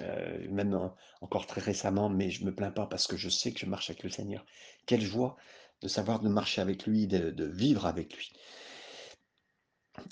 euh, 0.00 0.48
même 0.50 0.74
en- 0.74 0.94
encore 1.22 1.46
très 1.46 1.60
récemment, 1.60 2.08
mais 2.10 2.30
je 2.30 2.44
me 2.44 2.54
plains 2.54 2.70
pas 2.72 2.86
parce 2.86 3.06
que 3.06 3.16
je 3.16 3.28
sais 3.28 3.52
que 3.52 3.60
je 3.60 3.66
marche 3.66 3.90
avec 3.90 4.02
le 4.04 4.10
Seigneur. 4.10 4.44
Quelle 4.86 5.02
joie 5.02 5.36
de 5.82 5.88
savoir 5.88 6.20
de 6.20 6.28
marcher 6.28 6.60
avec 6.62 6.86
lui, 6.86 7.06
de, 7.08 7.30
de 7.30 7.44
vivre 7.46 7.86
avec 7.86 8.14
lui. 8.16 8.32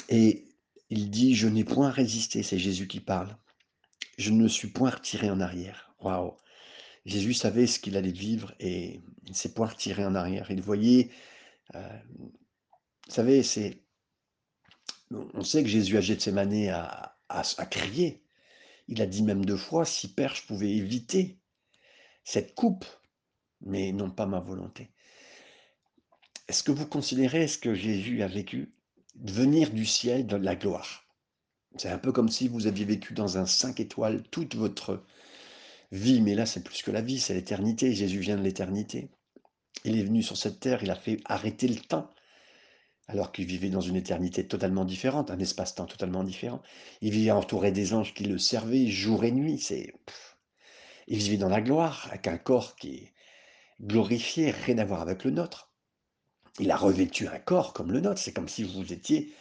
Et 0.09 0.45
il 0.91 1.11
dit, 1.11 1.35
je 1.35 1.49
n'ai 1.49 1.65
point 1.65 1.91
résisté, 1.91 2.45
c'est 2.45 2.57
Jésus 2.59 2.87
qui 2.87 3.01
parle. 3.01 3.37
Je 4.23 4.31
ne 4.31 4.47
suis 4.47 4.69
point 4.69 4.91
retiré 4.91 5.29
en 5.31 5.41
arrière. 5.41 5.93
Waouh. 5.99 6.37
Jésus 7.05 7.35
savait 7.35 7.67
ce 7.67 7.81
qu'il 7.81 7.97
allait 7.97 8.13
vivre 8.13 8.55
et 8.61 9.01
il 9.25 9.31
ne 9.31 9.35
s'est 9.35 9.53
point 9.53 9.67
retiré 9.67 10.05
en 10.05 10.15
arrière. 10.15 10.49
Il 10.53 10.63
voyait, 10.63 11.11
euh, 11.75 11.99
vous 12.21 12.31
savez, 13.09 13.43
on 15.11 15.43
sait 15.43 15.65
que 15.65 15.69
Jésus 15.69 15.97
à 15.99 16.01
Gethsemane 16.01 16.69
a, 16.69 17.17
a, 17.29 17.43
a 17.59 17.67
crié. 17.67 18.23
Il 18.87 19.03
a 19.03 19.07
dit 19.07 19.25
même 19.25 19.45
deux 19.45 19.57
fois, 19.57 19.85
si 19.85 20.15
Père, 20.15 20.37
je 20.37 20.47
pouvais 20.47 20.71
éviter 20.71 21.41
cette 22.23 22.55
coupe, 22.55 22.85
mais 23.61 23.91
non 23.91 24.09
pas 24.13 24.27
ma 24.27 24.39
volonté. 24.39 24.93
Est-ce 26.47 26.63
que 26.63 26.71
vous 26.71 26.87
considérez 26.87 27.49
ce 27.49 27.59
que 27.59 27.75
Jésus 27.75 28.23
a 28.23 28.29
vécu 28.29 28.73
venir 29.17 29.73
du 29.73 29.85
ciel 29.85 30.29
de 30.29 30.37
la 30.37 30.55
gloire? 30.55 31.02
C'est 31.77 31.89
un 31.89 31.99
peu 31.99 32.13
comme 32.13 32.29
si 32.29 32.49
vous 32.49 32.67
aviez 32.67 32.85
vécu 32.85 33.15
dans 33.15 33.39
un 33.39 33.47
5 33.47 33.81
étoiles 33.81 34.23
toute 34.31 34.55
votre 34.55 35.03
vie, 35.91 36.21
mais 36.21 36.35
là 36.35 36.47
c'est 36.47 36.63
plus 36.63 36.83
que 36.83 36.91
la 36.91 37.01
vie, 37.01 37.19
c'est 37.19 37.35
l'éternité. 37.35 37.95
Jésus 37.95 38.21
vient 38.21 38.37
de 38.37 38.43
l'éternité. 38.43 39.11
Il 39.85 39.99
est 39.99 40.05
venu 40.05 40.23
sur 40.23 40.37
cette 40.37 40.61
terre, 40.61 40.83
il 40.83 40.91
a 40.91 40.95
fait 40.95 41.21
arrêter 41.25 41.69
le 41.69 41.81
temps, 41.81 42.09
alors 43.09 43.33
qu'il 43.33 43.47
vivait 43.47 43.71
dans 43.71 43.81
une 43.81 43.97
éternité 43.97 44.47
totalement 44.47 44.85
différente, 44.85 45.31
un 45.31 45.39
espace-temps 45.39 45.87
totalement 45.87 46.25
différent. 46.25 46.63
Il 47.01 47.11
vivait 47.11 47.31
entouré 47.31 47.73
des 47.73 47.95
anges 47.95 48.15
qui 48.15 48.25
le 48.25 48.39
servaient 48.39 48.87
jour 48.87 49.25
et 49.25 49.33
nuit. 49.33 49.59
C'est, 49.59 49.93
il 51.09 51.19
vivait 51.19 51.37
dans 51.37 51.49
la 51.49 51.61
gloire, 51.61 52.07
avec 52.11 52.29
un 52.29 52.39
corps 52.39 52.77
qui 52.77 52.95
est 52.95 53.13
glorifié, 53.81 54.51
rien 54.51 54.79
à 54.79 54.85
voir 54.85 55.01
avec 55.01 55.25
le 55.25 55.31
nôtre. 55.31 55.71
Il 56.61 56.71
a 56.71 56.77
revêtu 56.77 57.27
un 57.29 57.39
corps 57.39 57.73
comme 57.73 57.93
le 57.93 58.01
nôtre. 58.01 58.21
C'est 58.21 58.33
comme 58.33 58.49
si 58.49 58.63
vous 58.63 58.93
étiez, 58.93 59.33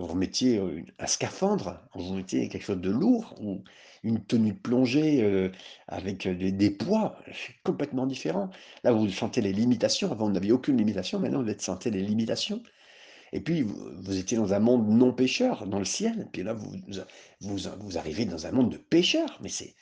vous 0.00 0.06
remettiez 0.06 0.58
euh, 0.58 0.82
un 0.98 1.06
scaphandre, 1.06 1.80
vous 1.94 2.14
mettiez 2.14 2.48
quelque 2.48 2.64
chose 2.64 2.80
de 2.80 2.90
lourd, 2.90 3.34
ou 3.40 3.62
une 4.02 4.24
tenue 4.24 4.52
de 4.52 4.58
plongée 4.58 5.50
avec 5.86 6.26
des, 6.26 6.70
poids. 6.70 7.18
C'est 7.26 7.54
complètement 7.64 8.06
différent. 8.06 8.48
Là, 8.82 8.92
vous 8.92 9.10
sentez 9.10 9.42
les 9.42 9.52
limitations. 9.52 10.10
Avant, 10.10 10.24
vous 10.26 10.32
n'aviez 10.32 10.52
aucune 10.52 10.78
limitation. 10.78 11.18
Maintenant, 11.20 11.42
vous 11.42 11.52
sentez 11.58 11.90
les 11.90 12.00
limitations. 12.00 12.62
Et 13.32 13.40
puis, 13.40 13.62
vous, 13.62 14.18
étiez 14.18 14.36
dans 14.36 14.54
un 14.54 14.58
monde 14.58 14.88
non 14.88 15.12
pécheur, 15.12 15.66
dans 15.66 15.78
le 15.78 15.84
ciel. 15.84 16.20
Et 16.22 16.30
puis 16.32 16.42
là, 16.42 16.54
vous, 16.54 16.72
vous, 17.40 17.98
arrivez 17.98 18.24
dans 18.24 18.46
un 18.46 18.52
monde 18.52 18.72
de 18.72 18.78
pécheurs. 18.78 19.38
Mais 19.42 19.48
c'est. 19.48 19.74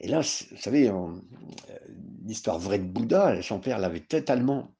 Et 0.00 0.08
là, 0.08 0.20
vous 0.20 0.56
savez, 0.56 0.88
euh, 0.88 1.08
l'histoire 2.24 2.58
vraie 2.58 2.78
de 2.78 2.84
Bouddha, 2.84 3.42
son 3.42 3.60
père 3.60 3.78
l'avait 3.78 4.00
totalement 4.00 4.74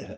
euh, 0.00 0.16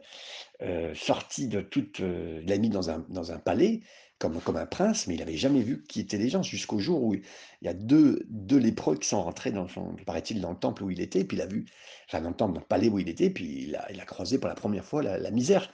euh, 0.62 0.94
sorti 0.94 1.48
de 1.48 1.60
toute. 1.60 2.00
Euh, 2.00 2.40
il 2.42 2.48
l'a 2.48 2.58
mis 2.58 2.70
dans 2.70 2.90
un, 2.90 3.04
dans 3.08 3.32
un 3.32 3.38
palais, 3.38 3.80
comme, 4.18 4.40
comme 4.40 4.56
un 4.56 4.66
prince, 4.66 5.06
mais 5.06 5.14
il 5.14 5.18
n'avait 5.18 5.36
jamais 5.36 5.62
vu 5.62 5.84
qui 5.84 6.00
étaient 6.00 6.18
les 6.18 6.28
gens, 6.28 6.42
jusqu'au 6.42 6.78
jour 6.78 7.02
où 7.02 7.14
il 7.14 7.22
y 7.62 7.68
a 7.68 7.74
deux, 7.74 8.24
deux 8.28 8.58
lépreux 8.58 8.96
qui 8.96 9.08
sont 9.08 9.22
rentrés, 9.22 9.52
dans 9.52 9.68
son, 9.68 9.94
paraît-il, 10.06 10.40
dans 10.40 10.50
le 10.50 10.58
temple 10.58 10.84
où 10.84 10.90
il 10.90 11.00
était, 11.00 11.24
puis 11.24 11.36
il 11.36 11.40
a 11.42 11.46
vu, 11.46 11.66
enfin 12.08 12.20
dans 12.20 12.30
le 12.30 12.36
temple, 12.36 12.54
dans 12.54 12.60
le 12.60 12.66
palais 12.66 12.88
où 12.88 12.98
il 12.98 13.08
était, 13.08 13.30
puis 13.30 13.64
il 13.64 13.76
a, 13.76 13.90
il 13.92 14.00
a 14.00 14.04
croisé 14.04 14.38
pour 14.38 14.48
la 14.48 14.54
première 14.54 14.84
fois 14.84 15.02
la, 15.02 15.30
misère. 15.30 15.70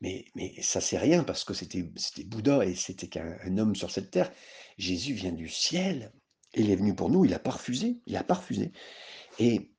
Mais, 0.00 0.26
mais 0.34 0.52
ça, 0.60 0.80
c'est 0.80 0.98
rien, 0.98 1.24
parce 1.24 1.44
que 1.44 1.54
c'était 1.54 1.84
Bouddha 2.24 2.64
et 2.66 2.74
c'était 2.74 3.08
qu'un 3.08 3.56
homme 3.56 3.76
sur 3.76 3.90
cette 3.90 4.10
terre. 4.10 4.30
Jésus 4.76 5.14
vient 5.14 5.32
du 5.32 5.48
ciel. 5.48 6.12
Il 6.54 6.70
est 6.70 6.76
venu 6.76 6.94
pour 6.94 7.08
nous, 7.08 7.24
il 7.24 7.30
n'a 7.30 7.38
pas 7.38 7.52
refusé, 7.52 8.00
il 8.06 8.14
n'a 8.14 8.24
pas 8.24 8.34
refusé. 8.34 8.72
Et, 9.38 9.71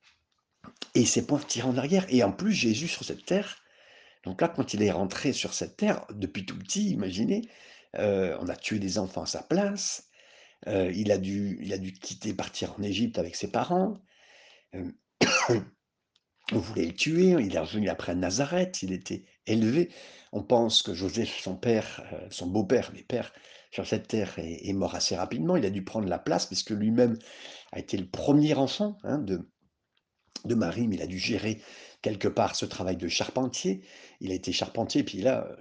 et 0.95 1.05
c'est 1.05 1.25
point 1.25 1.39
tiré 1.39 1.67
en 1.67 1.77
arrière. 1.77 2.05
Et 2.09 2.23
en 2.23 2.31
plus, 2.31 2.53
Jésus 2.53 2.87
sur 2.87 3.03
cette 3.03 3.25
terre, 3.25 3.57
donc 4.23 4.41
là, 4.41 4.47
quand 4.47 4.73
il 4.73 4.81
est 4.83 4.91
rentré 4.91 5.33
sur 5.33 5.53
cette 5.53 5.77
terre, 5.77 6.05
depuis 6.13 6.45
tout 6.45 6.57
petit, 6.57 6.91
imaginez, 6.91 7.41
euh, 7.97 8.37
on 8.39 8.47
a 8.47 8.55
tué 8.55 8.79
des 8.79 8.97
enfants 8.97 9.23
à 9.23 9.27
sa 9.27 9.43
place, 9.43 10.09
euh, 10.67 10.91
il, 10.95 11.11
a 11.11 11.17
dû, 11.17 11.59
il 11.61 11.73
a 11.73 11.77
dû 11.77 11.93
quitter, 11.93 12.33
partir 12.33 12.73
en 12.79 12.83
Égypte 12.83 13.19
avec 13.19 13.35
ses 13.35 13.51
parents, 13.51 13.97
euh, 14.75 14.91
on 16.51 16.57
voulait 16.57 16.85
le 16.85 16.93
tuer, 16.93 17.35
il 17.39 17.55
est 17.55 17.59
revenu 17.59 17.89
après 17.89 18.15
Nazareth, 18.15 18.81
il 18.81 18.93
était 18.93 19.25
élevé. 19.45 19.91
On 20.31 20.43
pense 20.43 20.81
que 20.81 20.93
Joseph, 20.93 21.39
son 21.41 21.55
père, 21.55 22.03
son 22.29 22.47
beau-père, 22.47 22.91
mais 22.93 23.03
père, 23.03 23.33
sur 23.71 23.85
cette 23.85 24.07
terre, 24.07 24.39
est, 24.39 24.67
est, 24.67 24.73
mort 24.73 24.95
assez 24.95 25.15
rapidement. 25.15 25.57
Il 25.57 25.65
a 25.65 25.69
dû 25.69 25.83
prendre 25.83 26.07
la 26.07 26.19
place, 26.19 26.45
puisque 26.45 26.71
lui-même 26.71 27.17
a 27.71 27.79
été 27.79 27.97
le 27.97 28.07
premier 28.07 28.53
enfant 28.53 28.97
hein, 29.03 29.19
de, 29.19 29.47
de 30.45 30.55
Marie, 30.55 30.87
mais 30.87 30.95
il 30.95 31.01
a 31.01 31.07
dû 31.07 31.17
gérer 31.19 31.61
quelque 32.01 32.27
part 32.27 32.55
ce 32.55 32.65
travail 32.65 32.97
de 32.97 33.07
charpentier. 33.07 33.81
Il 34.19 34.31
a 34.31 34.35
été 34.35 34.51
charpentier, 34.51 35.03
puis 35.03 35.21
là, 35.21 35.47
euh, 35.47 35.55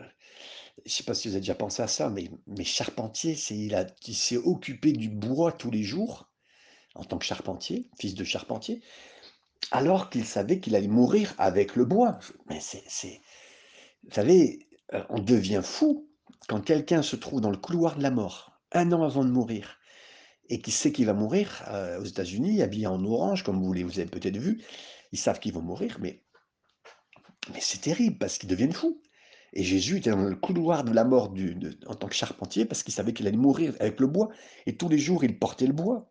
je 0.78 0.90
ne 0.90 0.90
sais 0.90 1.04
pas 1.04 1.14
si 1.14 1.28
vous 1.28 1.34
avez 1.34 1.40
déjà 1.40 1.54
pensé 1.54 1.82
à 1.82 1.88
ça, 1.88 2.10
mais, 2.10 2.64
charpentier, 2.64 3.36
c'est 3.36 3.56
il, 3.56 3.74
a, 3.74 3.86
il 4.06 4.14
s'est 4.14 4.36
occupé 4.36 4.92
du 4.92 5.08
bois 5.08 5.52
tous 5.52 5.70
les 5.70 5.82
jours, 5.82 6.28
en 6.94 7.04
tant 7.04 7.18
que 7.18 7.24
charpentier, 7.24 7.88
fils 7.98 8.14
de 8.14 8.24
charpentier, 8.24 8.82
alors 9.70 10.10
qu'il 10.10 10.24
savait 10.24 10.58
qu'il 10.58 10.74
allait 10.74 10.88
mourir 10.88 11.34
avec 11.38 11.76
le 11.76 11.84
bois. 11.84 12.18
Mais 12.48 12.60
c'est, 12.60 12.84
c'est... 12.88 13.20
Vous 14.04 14.14
savez, 14.14 14.68
euh, 14.94 15.02
on 15.08 15.20
devient 15.20 15.62
fou 15.62 16.08
quand 16.48 16.60
quelqu'un 16.60 17.02
se 17.02 17.16
trouve 17.16 17.40
dans 17.40 17.50
le 17.50 17.56
couloir 17.56 17.96
de 17.96 18.02
la 18.02 18.10
mort, 18.10 18.60
un 18.72 18.90
an 18.92 19.04
avant 19.04 19.24
de 19.24 19.30
mourir, 19.30 19.78
et 20.48 20.60
qui 20.60 20.70
sait 20.70 20.92
qu'il 20.92 21.06
va 21.06 21.14
mourir 21.14 21.62
euh, 21.68 22.00
aux 22.00 22.04
États-Unis, 22.04 22.62
habillé 22.62 22.86
en 22.86 23.04
orange, 23.04 23.42
comme 23.44 23.62
vous, 23.62 23.72
les, 23.72 23.84
vous 23.84 23.98
avez 23.98 24.08
peut-être 24.08 24.36
vu, 24.36 24.62
ils 25.12 25.18
savent 25.18 25.40
qu'ils 25.40 25.52
vont 25.52 25.62
mourir, 25.62 25.98
mais 26.00 26.22
c'est 27.60 27.80
terrible 27.80 28.18
parce 28.18 28.38
qu'ils 28.38 28.48
deviennent 28.48 28.72
fous. 28.72 29.00
Et 29.54 29.64
Jésus 29.64 29.98
était 29.98 30.10
dans 30.10 30.22
le 30.22 30.36
couloir 30.36 30.82
de 30.84 30.92
la 30.92 31.04
mort 31.04 31.34
en 31.86 31.94
tant 31.94 32.08
que 32.08 32.14
charpentier 32.14 32.64
parce 32.64 32.82
qu'il 32.82 32.94
savait 32.94 33.12
qu'il 33.12 33.26
allait 33.26 33.36
mourir 33.36 33.74
avec 33.80 34.00
le 34.00 34.06
bois. 34.06 34.30
Et 34.64 34.76
tous 34.76 34.88
les 34.88 34.98
jours, 34.98 35.24
il 35.24 35.38
portait 35.38 35.66
le 35.66 35.74
bois. 35.74 36.10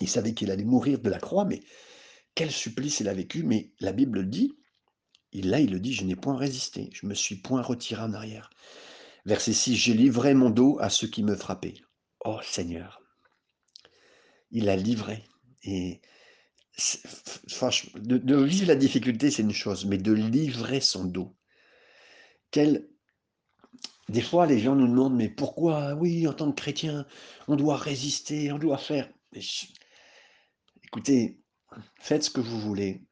Il 0.00 0.08
savait 0.08 0.32
qu'il 0.32 0.50
allait 0.50 0.64
mourir 0.64 1.00
de 1.00 1.10
la 1.10 1.18
croix, 1.18 1.44
mais 1.44 1.60
quel 2.34 2.50
supplice 2.50 3.00
il 3.00 3.08
a 3.08 3.14
vécu. 3.14 3.42
Mais 3.42 3.72
la 3.80 3.92
Bible 3.92 4.20
le 4.20 4.26
dit, 4.26 4.54
là 5.32 5.60
il 5.60 5.70
le 5.70 5.80
dit, 5.80 5.92
je 5.92 6.04
n'ai 6.04 6.16
point 6.16 6.36
résisté, 6.36 6.90
je 6.92 7.06
me 7.06 7.14
suis 7.14 7.36
point 7.36 7.62
retiré 7.62 8.02
en 8.02 8.14
arrière. 8.14 8.50
Verset 9.24 9.52
6, 9.52 9.74
j'ai 9.74 9.94
livré 9.94 10.34
mon 10.34 10.50
dos 10.50 10.78
à 10.80 10.88
ceux 10.88 11.08
qui 11.08 11.22
me 11.22 11.34
frappaient. 11.34 11.74
Oh 12.24 12.38
Seigneur, 12.42 13.02
il 14.56 14.70
a 14.70 14.76
livré. 14.76 15.22
Et 15.64 16.00
de, 17.96 18.36
vivre 18.42 18.68
la 18.68 18.74
difficulté, 18.74 19.30
c'est 19.30 19.42
une 19.42 19.52
chose, 19.52 19.84
mais 19.84 19.98
de 19.98 20.12
livrer 20.12 20.80
son 20.80 21.04
dos. 21.04 21.36
Quel... 22.50 22.88
Des 24.08 24.22
fois, 24.22 24.46
les 24.46 24.58
gens 24.58 24.74
nous 24.74 24.88
demandent, 24.88 25.16
mais 25.16 25.28
pourquoi, 25.28 25.94
oui, 25.94 26.26
en 26.26 26.32
tant 26.32 26.50
que 26.50 26.60
chrétien, 26.60 27.06
on 27.48 27.56
doit 27.56 27.76
résister, 27.76 28.50
on 28.50 28.58
doit 28.58 28.78
faire. 28.78 29.10
Écoutez, 30.84 31.42
faites 32.00 32.24
ce 32.24 32.30
que 32.30 32.40
vous 32.40 32.60
voulez, 32.60 33.04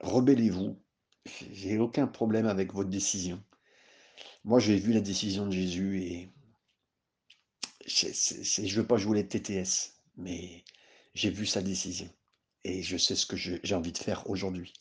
rebellez-vous. 0.00 0.78
J'ai 1.52 1.78
aucun 1.78 2.06
problème 2.06 2.46
avec 2.46 2.74
votre 2.74 2.90
décision. 2.90 3.42
Moi, 4.42 4.58
j'ai 4.58 4.76
vu 4.76 4.92
la 4.92 5.00
décision 5.00 5.46
de 5.46 5.52
Jésus 5.52 6.02
et 6.02 6.34
je 7.86 8.80
veux 8.80 8.86
pas 8.86 8.98
jouer 8.98 9.22
les 9.22 9.28
TTS, 9.28 9.94
mais 10.16 10.64
j'ai 11.14 11.30
vu 11.30 11.46
sa 11.46 11.62
décision 11.62 12.08
et 12.64 12.82
je 12.82 12.96
sais 12.96 13.14
ce 13.14 13.26
que 13.26 13.36
j'ai 13.36 13.74
envie 13.74 13.92
de 13.92 13.98
faire 13.98 14.28
aujourd'hui. 14.28 14.72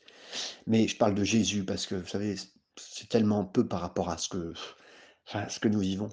Mais 0.68 0.88
je 0.88 0.98
parle 0.98 1.16
de 1.16 1.24
Jésus 1.24 1.64
parce 1.64 1.86
que, 1.86 1.96
vous 1.96 2.08
savez, 2.08 2.36
c'est 2.78 3.10
tellement 3.10 3.46
peu 3.46 3.68
par 3.68 3.82
rapport 3.82 4.10
à 4.10 4.18
ce 4.18 4.30
que, 4.30 4.54
ce 5.50 5.60
que 5.60 5.68
nous 5.68 5.80
vivons. 5.80 6.10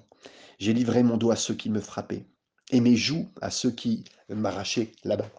J'ai 0.59 0.73
livré 0.73 1.01
mon 1.01 1.17
dos 1.17 1.31
à 1.31 1.35
ceux 1.35 1.55
qui 1.55 1.69
me 1.69 1.81
frappaient 1.81 2.25
et 2.71 2.81
mes 2.81 2.95
joues 2.95 3.31
à 3.41 3.49
ceux 3.49 3.71
qui 3.71 4.03
m'arrachaient 4.29 4.91
là-bas. 5.03 5.31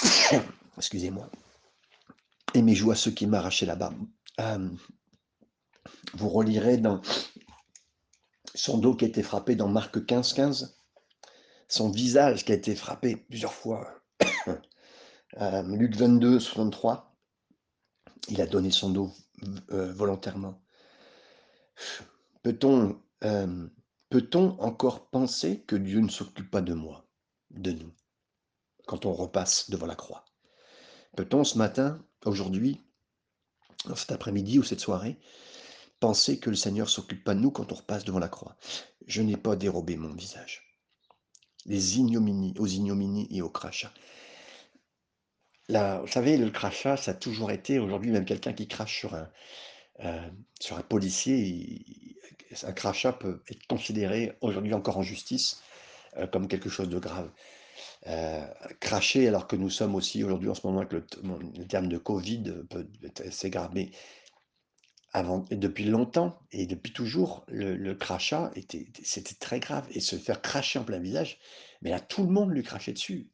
Excusez-moi. 0.76 1.30
Et 2.54 2.62
mes 2.62 2.74
joues 2.74 2.90
à 2.90 2.96
ceux 2.96 3.10
qui 3.10 3.26
m'arrachaient 3.26 3.66
là-bas. 3.66 3.92
Vous 6.14 6.28
relirez 6.28 6.78
dans 6.78 7.00
son 8.54 8.78
dos 8.78 8.94
qui 8.94 9.04
été 9.04 9.22
frappé 9.22 9.54
dans 9.54 9.68
Marc 9.68 10.04
15, 10.04 10.32
15, 10.32 10.79
son 11.70 11.88
visage 11.88 12.44
qui 12.44 12.52
a 12.52 12.56
été 12.56 12.74
frappé 12.74 13.16
plusieurs 13.16 13.54
fois. 13.54 14.02
Euh, 15.40 15.62
Luc 15.62 15.94
22, 15.94 16.40
63, 16.40 17.16
il 18.30 18.40
a 18.40 18.46
donné 18.46 18.72
son 18.72 18.90
dos 18.90 19.12
euh, 19.70 19.92
volontairement. 19.92 20.60
Peut-on 22.42 23.00
euh, 23.22 23.68
peut-on 24.08 24.58
encore 24.58 25.08
penser 25.08 25.60
que 25.60 25.76
Dieu 25.76 26.00
ne 26.00 26.08
s'occupe 26.08 26.50
pas 26.50 26.62
de 26.62 26.74
moi, 26.74 27.06
de 27.50 27.70
nous, 27.70 27.92
quand 28.88 29.06
on 29.06 29.12
repasse 29.12 29.70
devant 29.70 29.86
la 29.86 29.94
croix? 29.94 30.24
Peut-on 31.16 31.44
ce 31.44 31.56
matin, 31.56 32.04
aujourd'hui, 32.24 32.80
cet 33.94 34.10
après-midi 34.10 34.58
ou 34.58 34.64
cette 34.64 34.80
soirée, 34.80 35.16
penser 36.00 36.40
que 36.40 36.50
le 36.50 36.56
Seigneur 36.56 36.90
s'occupe 36.90 37.22
pas 37.22 37.36
de 37.36 37.40
nous 37.40 37.52
quand 37.52 37.70
on 37.70 37.76
repasse 37.76 38.04
devant 38.04 38.18
la 38.18 38.28
croix? 38.28 38.56
Je 39.06 39.22
n'ai 39.22 39.36
pas 39.36 39.54
dérobé 39.54 39.96
mon 39.96 40.12
visage. 40.12 40.69
Les 41.66 41.98
ignominies, 41.98 42.54
aux 42.58 42.66
ignominies 42.66 43.28
et 43.30 43.42
au 43.42 43.50
crachat. 43.50 43.92
Là, 45.68 46.00
vous 46.00 46.08
savez, 46.08 46.36
le 46.36 46.50
crachat, 46.50 46.96
ça 46.96 47.12
a 47.12 47.14
toujours 47.14 47.52
été, 47.52 47.78
aujourd'hui, 47.78 48.10
même 48.10 48.24
quelqu'un 48.24 48.52
qui 48.52 48.66
crache 48.66 48.98
sur 48.98 49.14
un, 49.14 49.28
euh, 50.04 50.28
sur 50.60 50.78
un 50.78 50.82
policier, 50.82 51.84
un 52.62 52.72
crachat 52.72 53.12
peut 53.12 53.42
être 53.50 53.66
considéré 53.66 54.32
aujourd'hui 54.40 54.74
encore 54.74 54.98
en 54.98 55.02
justice 55.02 55.62
euh, 56.16 56.26
comme 56.26 56.48
quelque 56.48 56.68
chose 56.68 56.88
de 56.88 56.98
grave. 56.98 57.30
Euh, 58.06 58.44
cracher 58.80 59.28
alors 59.28 59.46
que 59.46 59.56
nous 59.56 59.70
sommes 59.70 59.94
aussi 59.94 60.24
aujourd'hui 60.24 60.48
en 60.48 60.54
ce 60.54 60.66
moment 60.66 60.80
avec 60.80 60.92
le, 60.92 61.04
le 61.56 61.66
terme 61.66 61.88
de 61.88 61.98
Covid 61.98 62.44
assez 63.24 63.50
grave, 63.50 63.70
mais 63.74 63.90
depuis 65.14 65.84
longtemps 65.84 66.40
et 66.52 66.66
depuis 66.66 66.92
toujours, 66.92 67.44
le, 67.48 67.94
crachat 67.94 68.52
était, 68.54 68.86
c'était 69.02 69.34
très 69.34 69.58
grave 69.58 69.86
et 69.90 70.00
se 70.00 70.16
faire 70.16 70.40
cracher 70.40 70.78
en 70.78 70.84
plein 70.84 71.00
visage, 71.00 71.38
mais 71.82 71.90
là 71.90 72.00
tout 72.00 72.22
le 72.22 72.30
monde 72.30 72.50
lui 72.50 72.62
crachait 72.62 72.92
dessus. 72.92 73.28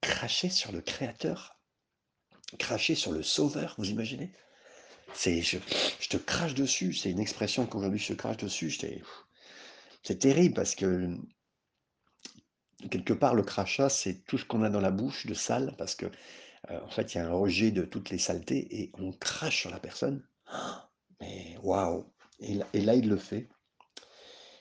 Cracher 0.00 0.50
sur 0.50 0.72
le 0.72 0.80
Créateur, 0.80 1.56
cracher 2.58 2.96
sur 2.96 3.12
le 3.12 3.22
Sauveur, 3.22 3.76
vous 3.78 3.90
imaginez? 3.90 4.32
C'est 5.14 5.42
je, 5.42 5.58
te 6.08 6.16
crache 6.16 6.54
dessus, 6.54 6.92
c'est 6.94 7.10
une 7.10 7.20
expression 7.20 7.66
qu'aujourd'hui 7.66 8.00
je 8.00 8.14
crache 8.14 8.38
dessus. 8.38 8.76
C'est 10.02 10.18
terrible 10.18 10.54
parce 10.54 10.74
que 10.74 11.16
quelque 12.90 13.12
part 13.12 13.36
le 13.36 13.44
crachat 13.44 13.88
c'est 13.88 14.24
tout 14.24 14.38
ce 14.38 14.44
qu'on 14.44 14.64
a 14.64 14.70
dans 14.70 14.80
la 14.80 14.90
bouche 14.90 15.26
de 15.26 15.34
sale 15.34 15.76
parce 15.78 15.94
que 15.94 16.06
en 16.68 16.88
fait 16.88 17.14
il 17.14 17.18
y 17.18 17.20
a 17.20 17.26
un 17.26 17.32
rejet 17.32 17.70
de 17.70 17.82
toutes 17.84 18.10
les 18.10 18.18
saletés 18.18 18.82
et 18.82 18.92
on 18.98 19.12
crache 19.12 19.60
sur 19.60 19.70
la 19.70 19.80
personne. 19.80 20.26
Mais 21.20 21.56
waouh 21.62 22.12
et, 22.40 22.54
là- 22.54 22.94
il 22.94 23.08
le 23.08 23.16
fait. 23.16 23.48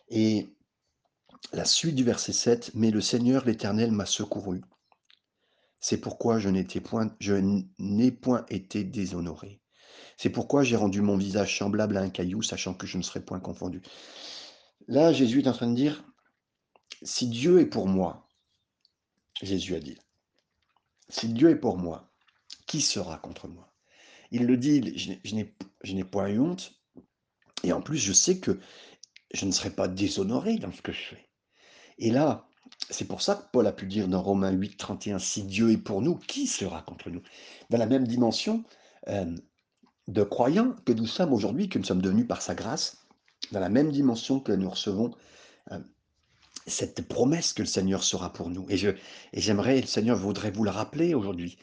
Et 0.10 0.56
la 1.54 1.66
suite 1.66 1.96
du 1.96 2.04
verset 2.04 2.34
7, 2.34 2.72
mais 2.76 2.92
le 2.92 3.02
Seigneur 3.02 3.46
l'Éternel 3.46 3.92
m'a 3.92 4.06
secouru. 4.06 4.62
C'est 5.80 5.98
pourquoi 5.98 6.38
je 6.38 6.50
n'étais 6.50 6.80
point, 6.80 7.16
n'ai 7.80 8.12
point 8.12 8.46
été 8.50 8.84
déshonoré. 8.84 9.62
C'est 10.18 10.30
pourquoi 10.30 10.64
j'ai 10.64 10.76
rendu 10.76 11.02
mon 11.02 11.18
visage 11.18 11.58
semblable 11.58 11.98
à 11.98 12.02
un 12.02 12.10
caillou, 12.10 12.44
sachant 12.44 12.76
que 12.76 12.86
je 12.86 12.98
ne 12.98 13.04
serai 13.04 13.26
point 13.26 13.40
confondu. 13.40 13.82
Là, 14.88 15.12
Jésus 15.12 15.40
est 15.40 15.48
en 15.48 15.54
train 15.54 15.70
de 15.70 15.76
dire, 15.76 16.04
si 17.02 17.28
Dieu 17.28 17.60
est 17.60 17.66
pour 17.66 17.88
moi, 17.88 18.28
Jésus 19.42 19.74
a 19.74 19.80
dit, 19.80 19.98
si 21.12 21.28
Dieu 21.30 21.50
est 21.50 21.56
pour 21.56 21.78
moi, 21.78 22.10
qui 22.68 22.82
sera 22.82 23.18
contre 23.18 23.48
moi? 23.48 23.72
Il 24.32 24.46
le 24.46 24.58
dit, 24.58 24.98
je 24.98 25.36
n'ai- 25.94 26.04
point 26.04 26.30
eu 26.30 26.40
honte, 26.40 26.74
et 27.64 27.74
en 27.74 27.82
plus, 27.82 27.98
je 27.98 28.14
sais 28.14 28.40
que 28.40 28.60
je 29.34 29.46
ne 29.46 29.52
serai 29.52 29.70
pas 29.70 29.88
déshonoré 29.88 30.58
dans 30.58 30.72
ce 30.72 30.82
que 30.82 30.92
je 30.92 31.02
fais. 31.02 31.30
Et 31.98 32.12
là, 32.12 32.48
c'est 32.90 33.06
pour 33.06 33.22
ça 33.22 33.36
que 33.36 33.52
Paul 33.52 33.68
a 33.68 33.72
pu 33.72 33.86
dire 33.86 34.08
dans 34.08 34.22
Romains 34.22 34.52
8, 34.52 34.78
31, 34.78 35.20
si 35.20 35.44
Dieu 35.44 35.72
est 35.72 35.78
pour 35.78 36.02
nous, 36.02 36.16
qui 36.16 36.48
sera 36.48 36.82
contre 36.82 37.10
nous? 37.10 37.22
Dans 37.70 37.78
la 37.78 37.86
même 37.86 38.08
dimension 38.08 38.64
euh, 39.10 39.36
de 40.08 40.24
croyants 40.24 40.76
que 40.86 40.94
nous 40.94 41.08
sommes 41.08 41.34
aujourd'hui, 41.34 41.70
que 41.70 41.78
nous 41.78 41.86
sommes 41.86 42.02
devenus 42.02 42.28
par 42.28 42.42
sa 42.42 42.56
grâce, 42.56 43.06
dans 43.52 43.60
la 43.60 43.70
même 43.70 43.92
dimension 43.92 44.40
que 44.40 44.52
nous 44.52 44.70
recevons 44.70 45.12
euh, 45.72 45.80
cette 46.68 47.08
promesse 47.08 47.54
que 47.54 47.62
le 47.62 47.68
Seigneur 47.68 48.04
sera 48.04 48.34
pour 48.34 48.50
nous. 48.50 48.66
Et 48.70 48.78
je 48.78 48.90
et 48.90 49.42
j'aimerais, 49.42 49.82
le 49.82 49.88
Seigneur 49.88 50.18
voudrait 50.18 50.52
vous 50.52 50.64
le 50.64 50.70
rappeler 50.70 51.14
aujourd'hui. 51.14 51.58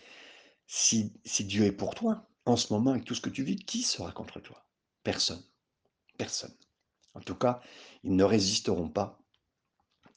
Si, 0.67 1.13
si 1.25 1.45
Dieu 1.45 1.65
est 1.65 1.73
pour 1.73 1.95
toi, 1.95 2.29
en 2.45 2.57
ce 2.57 2.73
moment, 2.73 2.91
avec 2.91 3.05
tout 3.05 3.15
ce 3.15 3.21
que 3.21 3.31
tu 3.31 3.43
vis, 3.43 3.57
qui 3.57 3.83
sera 3.83 4.13
contre 4.13 4.41
toi? 4.41 4.67
Personne. 5.03 5.43
Personne. 6.17 6.55
En 7.15 7.21
tout 7.21 7.35
cas, 7.35 7.61
ils 8.05 8.15
ne 8.15 8.25
résisteront 8.25 8.89
pas. 8.89 9.19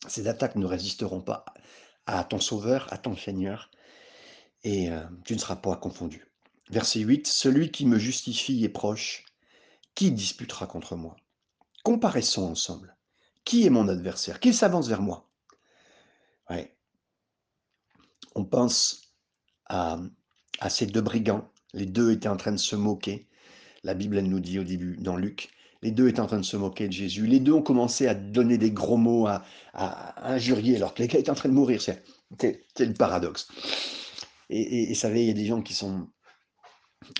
Ces 0.07 0.27
attaques 0.27 0.55
ne 0.55 0.65
résisteront 0.65 1.21
pas 1.21 1.45
à 2.05 2.23
ton 2.23 2.39
Sauveur, 2.39 2.91
à 2.91 2.97
ton 2.97 3.15
Seigneur, 3.15 3.69
et 4.63 4.91
euh, 4.91 5.03
tu 5.25 5.33
ne 5.33 5.39
seras 5.39 5.55
pas 5.55 5.75
confondu. 5.75 6.25
Verset 6.69 6.99
8, 7.01 7.27
Celui 7.27 7.71
qui 7.71 7.85
me 7.85 7.99
justifie 7.99 8.63
est 8.63 8.69
proche. 8.69 9.25
Qui 9.93 10.11
disputera 10.11 10.67
contre 10.67 10.95
moi? 10.95 11.15
Comparaissons 11.83 12.49
ensemble. 12.49 12.95
Qui 13.43 13.65
est 13.65 13.69
mon 13.69 13.87
adversaire? 13.87 14.39
Qui 14.39 14.53
s'avance 14.53 14.87
vers 14.87 15.01
moi. 15.01 15.27
On 18.35 18.45
pense 18.45 19.13
à, 19.65 19.99
ces 20.69 20.85
deux 20.85 21.01
brigands. 21.01 21.51
Les 21.73 21.85
deux 21.85 22.11
étaient 22.11 22.29
en 22.29 22.37
train 22.37 22.51
de 22.51 22.57
se 22.57 22.75
moquer. 22.75 23.27
La 23.83 23.93
Bible, 23.93 24.19
nous 24.19 24.39
dit 24.39 24.59
au 24.59 24.63
début, 24.63 24.97
dans 24.97 25.15
Luc, 25.15 25.49
les 25.81 25.91
deux 25.91 26.07
étaient 26.07 26.19
en 26.19 26.27
train 26.27 26.39
de 26.39 26.45
se 26.45 26.57
moquer 26.57 26.87
de 26.87 26.93
Jésus. 26.93 27.25
Les 27.25 27.39
deux 27.39 27.53
ont 27.53 27.61
commencé 27.61 28.07
à 28.07 28.13
donner 28.13 28.57
des 28.57 28.71
gros 28.71 28.97
mots, 28.97 29.27
à, 29.27 29.43
injurier, 30.23 30.75
alors 30.75 30.93
que 30.93 31.01
les 31.01 31.07
gars 31.07 31.19
étaient 31.19 31.31
en 31.31 31.35
train 31.35 31.49
de 31.49 31.53
mourir. 31.53 31.81
C'est 31.81 32.03
le 32.79 32.93
paradoxe. 32.93 33.47
Et, 34.49 34.91
et 34.91 34.95
savez, 34.95 35.23
il 35.23 35.27
y 35.27 35.31
a 35.31 35.33
des 35.33 35.45
gens 35.45 35.61
qui 35.61 35.73
sont... 35.73 36.07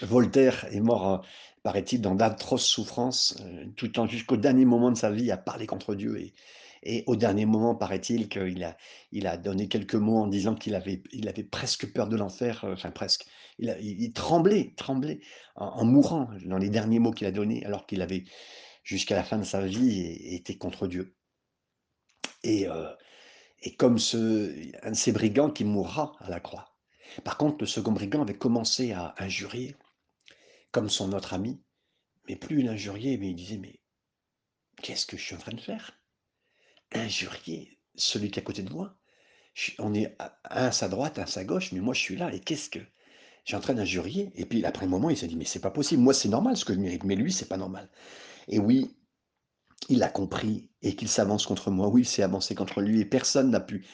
Voltaire 0.04 0.68
est 0.72 0.80
mort, 0.80 1.10
euh, 1.10 1.18
paraît-il, 1.64 2.02
dans 2.02 2.16
d'atroces 2.16 2.66
souffrances, 2.66 3.38
euh, 3.42 3.66
tout 3.76 3.86
le 3.86 3.92
temps 3.92 4.08
jusqu'au 4.08 4.38
dernier 4.38 4.66
moment 4.66 4.92
de 4.92 4.98
sa 4.98 5.12
vie 5.12 5.32
à 5.32 5.38
parler 5.38 5.68
contre 5.68 5.96
Dieu. 5.96 6.20
Et, 6.20 6.34
et 6.84 7.04
au 7.06 7.16
dernier 7.16 7.46
moment, 7.46 7.76
paraît-il, 7.76 8.28
qu'il 8.28 8.64
a, 8.64 8.76
il 9.12 9.28
a 9.28 9.38
donné 9.38 9.68
quelques 9.68 9.96
mots 9.96 10.18
en 10.18 10.28
disant 10.28 10.56
qu'il 10.56 10.74
avait, 10.74 11.04
il 11.12 11.28
avait 11.30 11.44
presque 11.44 11.94
peur 11.94 12.08
de 12.08 12.18
l'enfer, 12.18 12.64
euh, 12.64 12.74
enfin 12.74 12.92
presque. 12.92 13.26
Il, 13.60 13.70
a- 13.70 13.78
tremblait, 14.14 14.74
tremblait 14.76 15.20
en, 15.56 15.86
mourant 15.86 16.30
dans 16.46 16.58
les 16.58 16.70
derniers 16.70 17.00
mots 17.00 17.12
qu'il 17.12 17.28
a 17.28 17.32
donnés, 17.32 17.64
alors 17.66 17.86
qu'il 17.86 18.02
avait 18.02 18.24
jusqu'à 18.84 19.16
la 19.16 19.24
fin 19.24 19.38
de 19.38 19.44
sa 19.44 19.62
vie 19.62 20.02
été 20.36 20.58
contre 20.58 20.88
Dieu. 20.88 21.16
Et, 22.44 22.68
euh, 22.68 22.90
et 23.62 23.76
comme 23.76 24.00
ce, 24.00 24.52
un 24.84 24.92
de 24.92 24.96
ces 24.96 25.12
brigands 25.12 25.52
qui 25.52 25.66
mourra 25.66 26.14
à 26.20 26.30
la 26.32 26.40
croix. 26.40 26.74
Par 27.24 27.38
contre, 27.38 27.58
le 27.60 27.68
second 27.68 27.92
brigand 27.92 28.24
avait 28.24 28.38
commencé 28.38 28.94
à 28.94 29.14
injurier, 29.20 29.76
comme 30.72 30.90
son 30.90 31.14
autre 31.14 31.34
ami, 31.34 31.62
mais 32.28 32.36
plus 32.36 32.62
il 32.62 32.68
injuriait, 32.68 33.18
mais 33.18 33.30
il 33.30 33.36
disait, 33.36 33.58
mais 33.58 33.80
qu'est-ce 34.82 35.06
que 35.06 35.18
je 35.18 35.24
suis 35.24 35.36
en 35.36 35.40
train 35.40 35.54
de 35.54 35.62
faire? 35.62 36.00
Injurier 36.94 37.80
celui 37.96 38.32
qui 38.32 38.40
est 38.40 38.44
à 38.44 38.46
côté 38.46 38.64
de 38.64 38.72
moi. 38.72 38.98
on 39.80 39.94
est 39.94 40.16
un 40.20 40.32
à 40.44 40.72
sa 40.72 40.88
droite, 40.90 41.20
un 41.20 41.24
à 41.24 41.28
sa 41.28 41.44
gauche, 41.44 41.72
mais 41.72 41.80
moi 41.80 41.94
je 41.94 42.02
suis 42.02 42.16
là, 42.16 42.34
et 42.34 42.40
qu'est-ce 42.40 42.70
que... 42.70 42.80
J'ai 43.44 43.56
en 43.56 43.60
train 43.60 43.74
d'injurier? 43.74 44.32
Et 44.36 44.46
puis 44.46 44.64
après 44.66 44.86
un 44.86 44.90
moment, 44.90 45.10
il 45.10 45.18
s'est 45.18 45.28
dit, 45.28 45.36
mais 45.36 45.46
c'est 45.46 45.60
pas 45.60 45.72
possible, 45.72 46.04
moi 46.04 46.14
c'est 46.14 46.30
normal 46.30 46.56
ce 46.56 46.66
que 46.66 46.74
je 46.74 46.80
mérite, 46.80 47.04
mais 47.04 47.16
lui 47.16 47.32
c'est 47.34 47.48
pas 47.48 47.58
normal. 47.58 47.90
Et 48.48 48.60
oui, 48.60 48.96
il 49.90 50.04
a 50.04 50.10
compris 50.10 50.70
et 50.82 50.96
qu'il 50.96 51.10
s'avance 51.10 51.46
contre 51.46 51.72
moi. 51.72 51.88
Oui, 51.88 52.02
il 52.02 52.06
s'est 52.06 52.24
avancé 52.24 52.56
contre 52.56 52.82
lui 52.82 53.02
et 53.02 53.06
personne 53.06 53.50
n'a 53.50 53.60
pu 53.60 53.86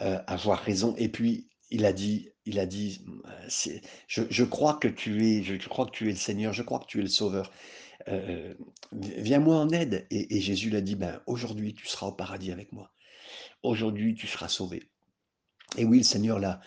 euh, 0.00 0.20
avoir 0.26 0.60
raison. 0.60 0.94
Et 0.96 1.08
puis 1.08 1.50
il 1.70 1.84
a 1.84 1.92
dit, 1.92 2.30
il 2.46 2.58
a 2.58 2.66
dit, 2.66 3.04
euh, 3.26 3.78
je, 4.06 4.44
crois 4.44 4.74
que 4.74 4.88
tu 4.88 5.26
es, 5.26 5.42
je 5.42 5.68
crois 5.68 5.86
que 5.86 5.92
tu 5.92 6.08
es 6.08 6.12
le 6.12 6.18
Seigneur, 6.18 6.52
je 6.52 6.62
crois 6.62 6.78
que 6.78 6.86
tu 6.86 6.98
es 6.98 7.02
le 7.02 7.08
Sauveur. 7.08 7.50
Viens-moi 8.92 9.56
en 9.56 9.70
aide. 9.70 10.06
Et, 10.10 10.40
Jésus 10.40 10.70
l'a 10.70 10.80
dit, 10.80 10.94
ben 10.94 11.20
aujourd'hui 11.26 11.74
tu 11.74 11.86
seras 11.86 12.06
au 12.06 12.12
paradis 12.12 12.52
avec 12.52 12.72
moi. 12.72 12.90
Aujourd'hui 13.62 14.14
tu 14.14 14.26
seras 14.26 14.48
sauvé. 14.48 14.82
Et 15.76 15.84
oui, 15.84 15.98
le 15.98 16.04
Seigneur 16.04 16.38
l'a, 16.38 16.60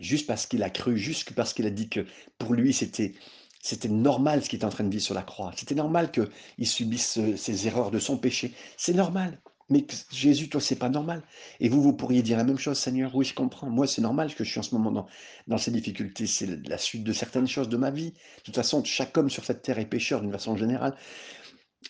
juste 0.00 0.26
parce 0.26 0.46
qu'il 0.46 0.62
a 0.62 0.70
cru, 0.70 0.98
juste 0.98 1.32
parce 1.34 1.54
qu'il 1.54 1.66
a 1.66 1.70
dit 1.70 1.88
que 1.88 2.06
pour 2.38 2.54
lui 2.54 2.72
c'était 2.72 3.14
c'était 3.62 3.88
normal 3.88 4.42
ce 4.42 4.48
qu'il 4.48 4.56
était 4.56 4.64
en 4.64 4.70
train 4.70 4.84
de 4.84 4.90
vivre 4.90 5.02
sur 5.02 5.14
la 5.14 5.22
croix. 5.22 5.52
C'était 5.54 5.74
normal 5.74 6.10
qu'il 6.10 6.66
subisse 6.66 7.18
ces 7.36 7.66
erreurs 7.66 7.90
de 7.90 7.98
son 7.98 8.16
péché. 8.16 8.54
C'est 8.76 8.94
normal. 8.94 9.38
Mais 9.70 9.86
Jésus, 10.10 10.48
toi, 10.48 10.60
c'est 10.60 10.76
pas 10.76 10.88
normal. 10.88 11.22
Et 11.60 11.68
vous, 11.68 11.80
vous 11.80 11.92
pourriez 11.92 12.22
dire 12.22 12.36
la 12.36 12.44
même 12.44 12.58
chose, 12.58 12.76
Seigneur. 12.78 13.14
Oui, 13.14 13.24
je 13.24 13.34
comprends. 13.34 13.70
Moi, 13.70 13.86
c'est 13.86 14.02
normal 14.02 14.34
que 14.34 14.42
je 14.42 14.50
suis 14.50 14.58
en 14.58 14.64
ce 14.64 14.74
moment 14.74 14.90
dans, 14.90 15.06
dans 15.46 15.58
ces 15.58 15.70
difficultés. 15.70 16.26
C'est 16.26 16.68
la 16.68 16.76
suite 16.76 17.04
de 17.04 17.12
certaines 17.12 17.46
choses 17.46 17.68
de 17.68 17.76
ma 17.76 17.90
vie. 17.90 18.10
De 18.10 18.42
toute 18.44 18.56
façon, 18.56 18.82
chaque 18.84 19.16
homme 19.16 19.30
sur 19.30 19.44
cette 19.44 19.62
terre 19.62 19.78
est 19.78 19.86
pécheur 19.86 20.20
d'une 20.20 20.32
façon 20.32 20.56
générale. 20.56 20.96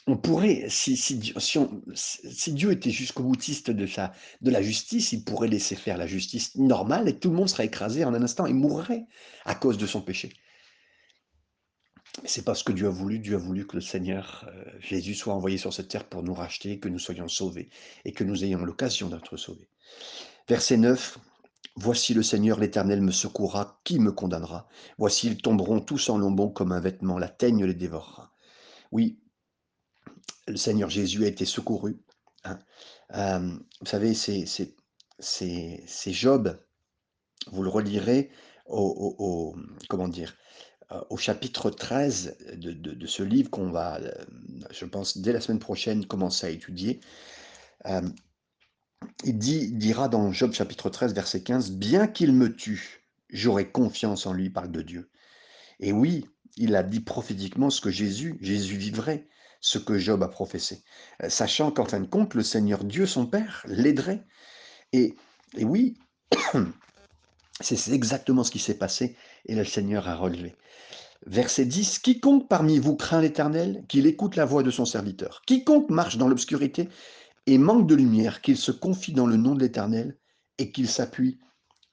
On 0.06 0.16
pourrait, 0.16 0.66
si, 0.68 0.96
si, 0.96 1.34
si, 1.94 2.52
Dieu 2.52 2.72
était 2.72 2.90
jusqu'au 2.90 3.22
boutiste 3.24 3.70
de, 3.70 3.86
sa, 3.86 4.12
de 4.40 4.50
la 4.50 4.62
justice, 4.62 5.12
il 5.12 5.24
pourrait 5.24 5.48
laisser 5.48 5.74
faire 5.74 5.96
la 5.96 6.06
justice 6.06 6.54
normale 6.56 7.08
et 7.08 7.18
tout 7.18 7.30
le 7.30 7.36
monde 7.36 7.48
serait 7.48 7.66
écrasé 7.66 8.04
en 8.04 8.14
un 8.14 8.22
instant 8.22 8.46
et 8.46 8.52
mourrait 8.52 9.06
à 9.44 9.54
cause 9.54 9.78
de 9.78 9.86
son 9.86 10.00
péché. 10.00 10.30
C'est 12.24 12.44
pas 12.44 12.54
ce 12.54 12.64
que 12.64 12.72
Dieu 12.72 12.86
a 12.86 12.90
voulu. 12.90 13.18
Dieu 13.18 13.36
a 13.36 13.38
voulu 13.38 13.66
que 13.66 13.76
le 13.76 13.80
Seigneur 13.80 14.46
euh, 14.48 14.64
Jésus 14.80 15.14
soit 15.14 15.34
envoyé 15.34 15.58
sur 15.58 15.72
cette 15.72 15.88
terre 15.88 16.04
pour 16.04 16.22
nous 16.22 16.34
racheter, 16.34 16.78
que 16.78 16.88
nous 16.88 16.98
soyons 16.98 17.28
sauvés 17.28 17.70
et 18.04 18.12
que 18.12 18.24
nous 18.24 18.44
ayons 18.44 18.64
l'occasion 18.64 19.08
d'être 19.08 19.36
sauvés. 19.36 19.68
Verset 20.48 20.76
9. 20.76 21.18
Voici 21.76 22.14
le 22.14 22.22
Seigneur 22.22 22.58
l'Éternel 22.58 23.00
me 23.00 23.12
secourra, 23.12 23.80
qui 23.84 24.00
me 24.00 24.12
condamnera? 24.12 24.68
Voici, 24.98 25.28
ils 25.28 25.40
tomberont 25.40 25.80
tous 25.80 26.10
en 26.10 26.18
lombon 26.18 26.50
comme 26.50 26.72
un 26.72 26.80
vêtement, 26.80 27.18
la 27.18 27.28
teigne 27.28 27.64
les 27.64 27.74
dévorera. 27.74 28.32
Oui, 28.90 29.20
le 30.48 30.56
Seigneur 30.56 30.90
Jésus 30.90 31.24
a 31.24 31.28
été 31.28 31.44
secouru. 31.44 32.02
Hein. 32.44 32.58
Euh, 33.14 33.56
vous 33.80 33.86
savez, 33.86 34.14
c'est 34.14 36.12
Job, 36.12 36.60
vous 37.52 37.62
le 37.62 37.68
relirez 37.68 38.30
au 38.66 39.56
comment 39.88 40.08
dire, 40.08 40.36
euh, 40.92 41.00
au 41.10 41.16
chapitre 41.16 41.70
13 41.70 42.36
de, 42.56 43.06
ce 43.06 43.22
livre 43.22 43.50
qu'on 43.50 43.70
va, 43.70 43.98
euh, 43.98 44.12
je 44.70 44.84
pense, 44.84 45.18
dès 45.18 45.32
la 45.32 45.40
semaine 45.40 45.58
prochaine, 45.58 46.06
commencer 46.06 46.46
à 46.46 46.50
étudier. 46.50 47.00
Euh, 47.86 48.02
il 49.24 49.38
dit, 49.38 49.72
dira 49.72 50.08
dans 50.08 50.32
Job 50.32 50.52
chapitre 50.52 50.90
13, 50.90 51.14
verset 51.14 51.42
15, 51.42 51.72
Bien 51.72 52.06
qu'il 52.06 52.32
me 52.32 52.54
tue, 52.54 53.04
j'aurai 53.30 53.70
confiance 53.70 54.26
en 54.26 54.32
lui, 54.32 54.50
parle 54.50 54.72
de 54.72 54.82
Dieu. 54.82 55.10
Et 55.78 55.92
oui, 55.92 56.26
il 56.56 56.74
a 56.74 56.82
dit 56.82 57.00
prophétiquement 57.00 57.70
ce 57.70 57.80
que 57.80 57.90
Jésus, 57.90 58.36
Jésus 58.40 58.76
vivrait, 58.76 59.28
ce 59.60 59.78
que 59.78 59.98
Job 59.98 60.22
a 60.22 60.28
professé, 60.28 60.82
sachant 61.28 61.70
qu'en 61.70 61.84
fin 61.84 62.00
de 62.00 62.06
compte, 62.06 62.34
le 62.34 62.42
Seigneur 62.42 62.84
Dieu, 62.84 63.06
son 63.06 63.26
Père, 63.26 63.64
l'aiderait. 63.66 64.24
Et, 64.92 65.14
et 65.56 65.64
oui, 65.64 65.96
c'est 67.60 67.92
exactement 67.92 68.44
ce 68.44 68.50
qui 68.50 68.58
s'est 68.58 68.78
passé 68.78 69.16
et 69.46 69.54
le 69.54 69.64
Seigneur 69.64 70.08
a 70.08 70.16
relevé. 70.16 70.54
Verset 71.26 71.66
10, 71.66 71.98
Quiconque 71.98 72.48
parmi 72.48 72.78
vous 72.78 72.96
craint 72.96 73.20
l'Éternel, 73.20 73.84
qu'il 73.88 74.06
écoute 74.06 74.36
la 74.36 74.46
voix 74.46 74.62
de 74.62 74.70
son 74.70 74.86
serviteur. 74.86 75.42
Quiconque 75.46 75.90
marche 75.90 76.16
dans 76.16 76.28
l'obscurité 76.28 76.88
et 77.46 77.58
manque 77.58 77.86
de 77.86 77.94
lumière, 77.94 78.40
qu'il 78.40 78.56
se 78.56 78.72
confie 78.72 79.12
dans 79.12 79.26
le 79.26 79.36
nom 79.36 79.54
de 79.54 79.60
l'Éternel 79.60 80.16
et 80.56 80.72
qu'il 80.72 80.88
s'appuie 80.88 81.38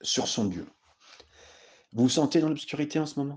sur 0.00 0.28
son 0.28 0.46
Dieu. 0.46 0.66
Vous 1.92 2.04
vous 2.04 2.08
sentez 2.08 2.40
dans 2.40 2.48
l'obscurité 2.48 2.98
en 2.98 3.06
ce 3.06 3.18
moment? 3.18 3.36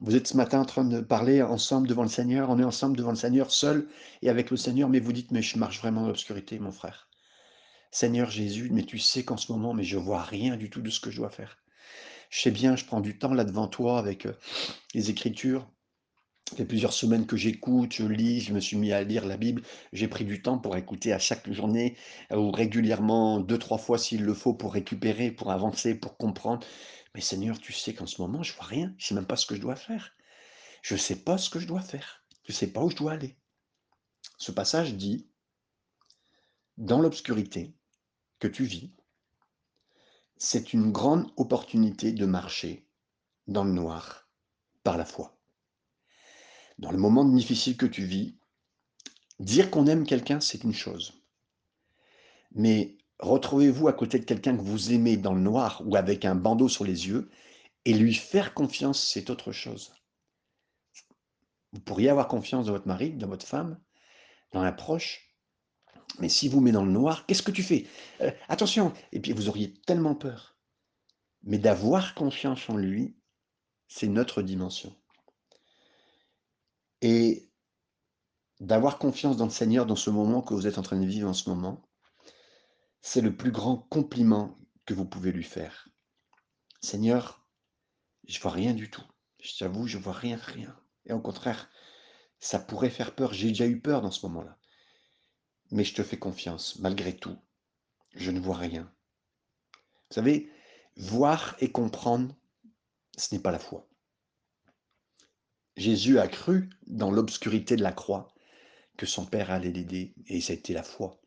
Vous 0.00 0.14
êtes 0.14 0.26
ce 0.26 0.36
matin 0.36 0.60
en 0.60 0.66
train 0.66 0.84
de 0.84 1.00
parler 1.00 1.42
ensemble 1.42 1.88
devant 1.88 2.02
le 2.02 2.08
Seigneur, 2.08 2.50
on 2.50 2.58
est 2.58 2.64
ensemble 2.64 2.96
devant 2.96 3.10
le 3.10 3.16
Seigneur, 3.16 3.50
seul 3.50 3.88
et 4.20 4.28
avec 4.28 4.50
le 4.50 4.56
Seigneur, 4.56 4.88
mais 4.90 5.00
vous 5.00 5.12
dites, 5.12 5.30
mais 5.30 5.42
je 5.42 5.58
marche 5.58 5.80
vraiment 5.80 6.02
dans 6.02 6.08
l'obscurité, 6.08 6.58
mon 6.58 6.72
frère. 6.72 7.08
Seigneur 7.96 8.28
Jésus, 8.28 8.68
mais 8.70 8.82
tu 8.82 8.98
sais 8.98 9.24
qu'en 9.24 9.38
ce 9.38 9.50
moment, 9.50 9.72
mais 9.72 9.82
je 9.82 9.96
vois 9.96 10.22
rien 10.22 10.58
du 10.58 10.68
tout 10.68 10.82
de 10.82 10.90
ce 10.90 11.00
que 11.00 11.10
je 11.10 11.16
dois 11.16 11.30
faire. 11.30 11.56
Je 12.28 12.40
sais 12.42 12.50
bien, 12.50 12.76
je 12.76 12.84
prends 12.84 13.00
du 13.00 13.18
temps 13.18 13.32
là 13.32 13.42
devant 13.42 13.68
toi 13.68 13.98
avec 13.98 14.28
les 14.92 15.08
Écritures. 15.08 15.66
Ça 16.50 16.56
fait 16.56 16.66
plusieurs 16.66 16.92
semaines 16.92 17.24
que 17.24 17.38
j'écoute, 17.38 17.94
je 17.94 18.04
lis, 18.04 18.42
je 18.42 18.52
me 18.52 18.60
suis 18.60 18.76
mis 18.76 18.92
à 18.92 19.02
lire 19.02 19.24
la 19.24 19.38
Bible. 19.38 19.62
J'ai 19.94 20.08
pris 20.08 20.26
du 20.26 20.42
temps 20.42 20.58
pour 20.58 20.76
écouter 20.76 21.14
à 21.14 21.18
chaque 21.18 21.50
journée 21.50 21.96
ou 22.30 22.50
régulièrement, 22.50 23.40
deux, 23.40 23.56
trois 23.56 23.78
fois 23.78 23.96
s'il 23.96 24.24
le 24.24 24.34
faut, 24.34 24.52
pour 24.52 24.74
récupérer, 24.74 25.30
pour 25.30 25.50
avancer, 25.50 25.94
pour 25.94 26.18
comprendre. 26.18 26.66
Mais 27.14 27.22
Seigneur, 27.22 27.58
tu 27.58 27.72
sais 27.72 27.94
qu'en 27.94 28.06
ce 28.06 28.20
moment, 28.20 28.42
je 28.42 28.52
vois 28.52 28.66
rien. 28.66 28.94
Je 28.98 29.06
sais 29.06 29.14
même 29.14 29.24
pas 29.24 29.36
ce 29.36 29.46
que 29.46 29.54
je 29.54 29.62
dois 29.62 29.74
faire. 29.74 30.12
Je 30.82 30.92
ne 30.92 30.98
sais 30.98 31.16
pas 31.16 31.38
ce 31.38 31.48
que 31.48 31.60
je 31.60 31.66
dois 31.66 31.80
faire. 31.80 32.26
Je 32.44 32.52
ne 32.52 32.56
sais 32.56 32.66
pas 32.66 32.82
où 32.82 32.90
je 32.90 32.96
dois 32.96 33.12
aller. 33.12 33.38
Ce 34.36 34.52
passage 34.52 34.96
dit, 34.96 35.30
dans 36.76 37.00
l'obscurité 37.00 37.75
que 38.38 38.48
tu 38.48 38.64
vis, 38.64 38.92
c'est 40.36 40.72
une 40.72 40.92
grande 40.92 41.30
opportunité 41.36 42.12
de 42.12 42.26
marcher 42.26 42.86
dans 43.46 43.64
le 43.64 43.72
noir 43.72 44.28
par 44.82 44.96
la 44.96 45.04
foi. 45.04 45.38
Dans 46.78 46.90
le 46.90 46.98
moment 46.98 47.24
difficile 47.24 47.76
que 47.76 47.86
tu 47.86 48.04
vis, 48.04 48.36
dire 49.40 49.70
qu'on 49.70 49.86
aime 49.86 50.06
quelqu'un, 50.06 50.40
c'est 50.40 50.64
une 50.64 50.74
chose. 50.74 51.22
Mais 52.52 52.98
retrouvez-vous 53.18 53.88
à 53.88 53.92
côté 53.92 54.18
de 54.18 54.24
quelqu'un 54.24 54.56
que 54.56 54.62
vous 54.62 54.92
aimez 54.92 55.16
dans 55.16 55.32
le 55.32 55.40
noir 55.40 55.82
ou 55.86 55.96
avec 55.96 56.24
un 56.24 56.34
bandeau 56.34 56.68
sur 56.68 56.84
les 56.84 57.08
yeux 57.08 57.30
et 57.84 57.94
lui 57.94 58.14
faire 58.14 58.52
confiance, 58.52 59.02
c'est 59.02 59.30
autre 59.30 59.52
chose. 59.52 59.92
Vous 61.72 61.80
pourriez 61.80 62.10
avoir 62.10 62.28
confiance 62.28 62.66
dans 62.66 62.72
votre 62.72 62.88
mari, 62.88 63.12
dans 63.12 63.28
votre 63.28 63.46
femme, 63.46 63.78
dans 64.52 64.60
un 64.60 64.72
proche, 64.72 65.25
mais 66.18 66.28
si 66.28 66.48
vous 66.48 66.60
met 66.60 66.72
dans 66.72 66.84
le 66.84 66.92
noir, 66.92 67.26
qu'est-ce 67.26 67.42
que 67.42 67.50
tu 67.50 67.62
fais? 67.62 67.86
Euh, 68.20 68.30
Attention 68.48 68.92
Et 69.12 69.20
puis 69.20 69.32
vous 69.32 69.48
auriez 69.48 69.72
tellement 69.86 70.14
peur. 70.14 70.56
Mais 71.42 71.58
d'avoir 71.58 72.14
confiance 72.14 72.68
en 72.68 72.76
lui, 72.76 73.16
c'est 73.88 74.08
notre 74.08 74.42
dimension. 74.42 74.96
Et 77.02 77.50
d'avoir 78.60 78.98
confiance 78.98 79.36
dans 79.36 79.44
le 79.44 79.50
Seigneur 79.50 79.86
dans 79.86 79.96
ce 79.96 80.10
moment 80.10 80.42
que 80.42 80.54
vous 80.54 80.66
êtes 80.66 80.78
en 80.78 80.82
train 80.82 80.98
de 80.98 81.06
vivre 81.06 81.28
en 81.28 81.34
ce 81.34 81.50
moment, 81.50 81.88
c'est 83.02 83.20
le 83.20 83.36
plus 83.36 83.52
grand 83.52 83.76
compliment 83.76 84.58
que 84.86 84.94
vous 84.94 85.04
pouvez 85.04 85.30
lui 85.30 85.44
faire. 85.44 85.88
Seigneur, 86.80 87.46
je 88.26 88.40
vois 88.40 88.50
rien 88.50 88.72
du 88.72 88.90
tout. 88.90 89.04
Je 89.40 89.56
t'avoue, 89.58 89.86
je 89.86 89.98
vois 89.98 90.14
rien, 90.14 90.36
rien. 90.36 90.74
Et 91.04 91.12
au 91.12 91.20
contraire, 91.20 91.70
ça 92.40 92.58
pourrait 92.58 92.90
faire 92.90 93.14
peur. 93.14 93.34
J'ai 93.34 93.48
déjà 93.48 93.66
eu 93.66 93.80
peur 93.80 94.00
dans 94.00 94.10
ce 94.10 94.26
moment-là 94.26 94.58
mais 95.70 95.84
je 95.84 95.94
te 95.94 96.02
fais 96.02 96.18
confiance, 96.18 96.78
malgré 96.78 97.14
tout. 97.14 97.36
Je 98.14 98.30
ne 98.30 98.40
vois 98.40 98.56
rien. 98.56 98.90
Vous 100.10 100.14
savez, 100.14 100.50
voir 100.96 101.56
et 101.60 101.70
comprendre, 101.70 102.34
ce 103.16 103.34
n'est 103.34 103.40
pas 103.40 103.50
la 103.50 103.58
foi. 103.58 103.86
Jésus 105.76 106.18
a 106.18 106.28
cru 106.28 106.70
dans 106.86 107.10
l'obscurité 107.10 107.76
de 107.76 107.82
la 107.82 107.92
croix 107.92 108.32
que 108.96 109.06
son 109.06 109.26
Père 109.26 109.50
allait 109.50 109.72
l'aider, 109.72 110.14
et 110.26 110.38
été 110.38 110.72
la 110.72 110.82
foi. 110.82 111.20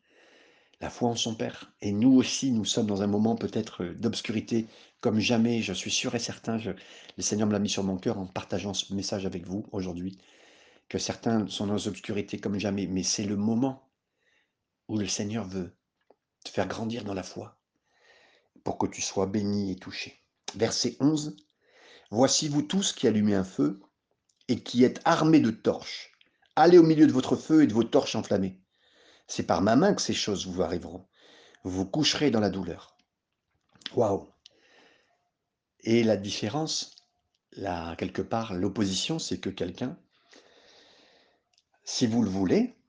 La 0.80 0.90
foi 0.90 1.08
en 1.08 1.14
son 1.14 1.34
Père. 1.34 1.72
Et 1.82 1.92
nous 1.92 2.12
aussi, 2.12 2.50
nous 2.50 2.64
sommes 2.64 2.86
dans 2.86 3.02
un 3.02 3.06
moment 3.06 3.36
peut-être 3.36 3.84
d'obscurité 3.84 4.66
comme 5.00 5.20
jamais, 5.20 5.62
je 5.62 5.72
suis 5.72 5.90
sûr 5.90 6.14
et 6.14 6.18
certain, 6.18 6.58
le 6.58 7.22
Seigneur 7.22 7.46
me 7.46 7.52
l'a 7.52 7.58
mis 7.58 7.70
sur 7.70 7.84
mon 7.84 7.96
cœur 7.96 8.18
en 8.18 8.26
partageant 8.26 8.74
ce 8.74 8.92
message 8.92 9.24
avec 9.24 9.46
vous 9.46 9.66
aujourd'hui, 9.72 10.18
que 10.88 10.98
certains 10.98 11.46
sont 11.48 11.66
dans 11.66 11.74
l'obscurité 11.74 12.38
comme 12.38 12.58
jamais, 12.58 12.86
mais 12.86 13.02
c'est 13.02 13.24
le 13.24 13.36
moment 13.36 13.89
où 14.90 14.98
le 14.98 15.06
Seigneur 15.06 15.46
veut 15.46 15.76
te 16.44 16.50
faire 16.50 16.66
grandir 16.66 17.04
dans 17.04 17.14
la 17.14 17.22
foi 17.22 17.60
pour 18.64 18.76
que 18.76 18.86
tu 18.86 19.00
sois 19.00 19.26
béni 19.26 19.70
et 19.70 19.76
touché. 19.76 20.20
Verset 20.56 20.96
11. 20.98 21.36
Voici 22.10 22.48
vous 22.48 22.62
tous 22.62 22.92
qui 22.92 23.06
allumez 23.06 23.36
un 23.36 23.44
feu 23.44 23.80
et 24.48 24.64
qui 24.64 24.82
êtes 24.82 25.00
armés 25.04 25.38
de 25.38 25.52
torches. 25.52 26.10
Allez 26.56 26.76
au 26.76 26.82
milieu 26.82 27.06
de 27.06 27.12
votre 27.12 27.36
feu 27.36 27.62
et 27.62 27.68
de 27.68 27.72
vos 27.72 27.84
torches 27.84 28.16
enflammées. 28.16 28.60
C'est 29.28 29.44
par 29.44 29.62
ma 29.62 29.76
main 29.76 29.94
que 29.94 30.02
ces 30.02 30.12
choses 30.12 30.48
vous 30.48 30.60
arriveront. 30.60 31.06
Vous 31.62 31.70
vous 31.70 31.86
coucherez 31.86 32.32
dans 32.32 32.40
la 32.40 32.50
douleur. 32.50 32.96
Waouh 33.94 34.28
Et 35.84 36.02
la 36.02 36.16
différence, 36.16 36.96
là, 37.52 37.94
quelque 37.94 38.22
part, 38.22 38.54
l'opposition, 38.54 39.20
c'est 39.20 39.38
que 39.38 39.50
quelqu'un, 39.50 39.96
si 41.84 42.08
vous 42.08 42.22
le 42.22 42.30
voulez, 42.30 42.79